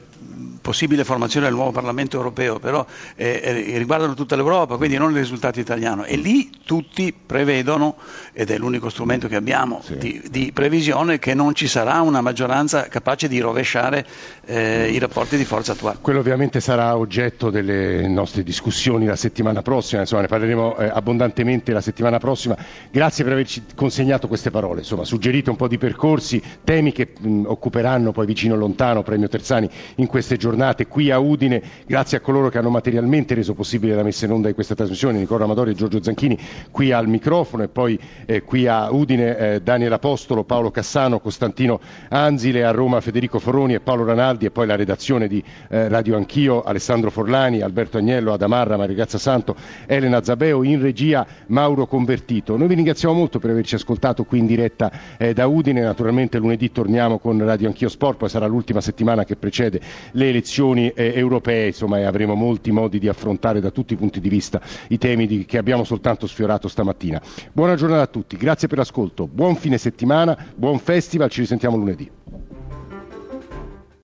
possibile 0.63 1.03
formazione 1.03 1.45
del 1.47 1.55
nuovo 1.55 1.71
Parlamento 1.71 2.15
europeo, 2.15 2.57
però 2.57 2.83
eh, 3.15 3.41
eh, 3.43 3.77
riguardano 3.77 4.13
tutta 4.13 4.35
l'Europa, 4.37 4.77
quindi 4.77 4.97
non 4.97 5.11
il 5.11 5.17
risultato 5.17 5.59
italiano. 5.59 6.05
E 6.05 6.15
lì 6.15 6.49
tutti 6.65 7.13
prevedono, 7.13 7.97
ed 8.31 8.49
è 8.49 8.57
l'unico 8.57 8.89
strumento 8.89 9.27
che 9.27 9.35
abbiamo 9.35 9.81
sì. 9.83 9.97
di, 9.97 10.21
di, 10.31 10.51
previsione, 10.53 11.19
che 11.19 11.33
non 11.33 11.53
ci 11.53 11.67
sarà 11.67 11.99
una 11.99 12.21
maggioranza 12.21 12.87
capace 12.87 13.27
di 13.27 13.39
rovesciare 13.41 14.05
eh, 14.45 14.89
i 14.89 14.97
rapporti 14.99 15.35
di 15.35 15.43
forza 15.43 15.73
attuali. 15.73 15.97
Quello 16.01 16.19
ovviamente 16.19 16.61
sarà 16.61 16.95
oggetto 16.97 17.49
delle 17.49 18.07
nostre 18.07 18.41
discussioni 18.41 19.05
la 19.05 19.17
settimana 19.17 19.61
prossima, 19.61 20.01
insomma 20.01 20.21
ne 20.21 20.27
parleremo 20.27 20.77
eh, 20.77 20.85
abbondantemente 20.87 21.73
la 21.73 21.81
settimana 21.81 22.19
prossima. 22.19 22.55
Grazie 22.89 23.25
per 23.25 23.33
averci 23.33 23.63
consegnato 23.75 24.29
queste 24.29 24.49
parole, 24.49 24.79
insomma 24.79 25.03
suggerite 25.03 25.49
un 25.49 25.57
po' 25.57 25.67
di 25.67 25.77
percorsi, 25.77 26.41
temi 26.63 26.93
che 26.93 27.09
mh, 27.19 27.43
occuperanno 27.47 28.13
poi 28.13 28.25
vicino 28.25 28.55
lontano 28.55 29.03
Premio 29.03 29.27
Terzani 29.27 29.69
in 29.95 30.07
queste 30.07 30.37
giornate 30.37 30.51
giornate 30.53 30.85
qui 30.85 31.09
a 31.09 31.17
Udine, 31.17 31.61
grazie 31.87 32.17
a 32.17 32.19
coloro 32.19 32.49
che 32.49 32.59
hanno 32.59 32.69
materialmente 32.69 33.33
reso 33.33 33.55
possibile 33.55 33.95
la 33.95 34.03
messa 34.03 34.25
in 34.25 34.33
onda 34.33 34.47
di 34.49 34.53
questa 34.53 34.75
trasmissione, 34.75 35.17
Nicola 35.17 35.45
Amadori 35.45 35.71
e 35.71 35.73
Giorgio 35.73 36.01
Zanchini 36.01 36.37
qui 36.69 36.91
al 36.91 37.07
microfono 37.07 37.63
e 37.63 37.69
poi 37.69 37.99
eh, 38.27 38.43
qui 38.43 38.67
a 38.67 38.91
Udine 38.91 39.37
eh, 39.37 39.61
Daniel 39.61 39.93
Apostolo, 39.93 40.43
Paolo 40.43 40.69
Cassano, 40.69 41.19
Costantino 41.19 41.79
Anzile, 42.09 42.65
a 42.65 42.69
Roma 42.69 43.01
Federico 43.01 43.39
Foroni 43.39 43.73
e 43.73 43.79
Paolo 43.79 44.05
Ranaldi 44.05 44.45
e 44.45 44.51
poi 44.51 44.67
la 44.67 44.75
redazione 44.75 45.27
di 45.27 45.43
eh, 45.69 45.87
Radio 45.87 46.15
Anch'io, 46.15 46.61
Alessandro 46.61 47.09
Forlani, 47.09 47.61
Alberto 47.61 47.97
Agnello, 47.97 48.31
Adamarra, 48.31 48.77
Maria 48.77 48.95
Grazia 48.95 49.17
Santo, 49.17 49.55
Elena 49.87 50.21
Zabeo, 50.21 50.61
in 50.61 50.79
regia 50.79 51.25
Mauro 51.47 51.87
Convertito. 51.87 52.57
Noi 52.57 52.67
vi 52.67 52.75
ringraziamo 52.75 53.15
molto 53.15 53.39
per 53.39 53.49
averci 53.49 53.73
ascoltato 53.73 54.23
qui 54.23 54.37
in 54.37 54.45
diretta 54.45 54.91
eh, 55.17 55.33
da 55.33 55.47
Udine, 55.47 55.81
naturalmente 55.81 56.37
lunedì 56.37 56.71
torniamo 56.71 57.17
con 57.17 57.43
Radio 57.43 57.67
Anch'io 57.67 57.89
Sport, 57.89 58.17
poi 58.17 58.29
sarà 58.29 58.45
l'ultima 58.45 58.81
settimana 58.81 59.25
che 59.25 59.35
precede 59.35 59.81
le 60.11 60.29
elezioni 60.29 60.41
elezioni 60.43 60.89
eh, 60.89 61.13
europee 61.15 61.67
insomma, 61.67 61.99
e 61.99 62.03
avremo 62.03 62.35
molti 62.35 62.71
modi 62.71 62.99
di 62.99 63.07
affrontare 63.07 63.61
da 63.61 63.71
tutti 63.71 63.93
i 63.93 63.97
punti 63.97 64.19
di 64.19 64.27
vista 64.29 64.61
i 64.89 64.97
temi 64.97 65.25
di, 65.25 65.45
che 65.45 65.57
abbiamo 65.57 65.85
soltanto 65.85 66.27
sfiorato 66.27 66.67
stamattina. 66.67 67.21
Buona 67.53 67.75
giornata 67.75 68.01
a 68.03 68.07
tutti, 68.07 68.35
grazie 68.35 68.67
per 68.67 68.77
l'ascolto, 68.77 69.25
buon 69.27 69.55
fine 69.55 69.77
settimana, 69.77 70.37
buon 70.55 70.79
festival, 70.79 71.29
ci 71.29 71.39
risentiamo 71.39 71.77
lunedì. 71.77 72.09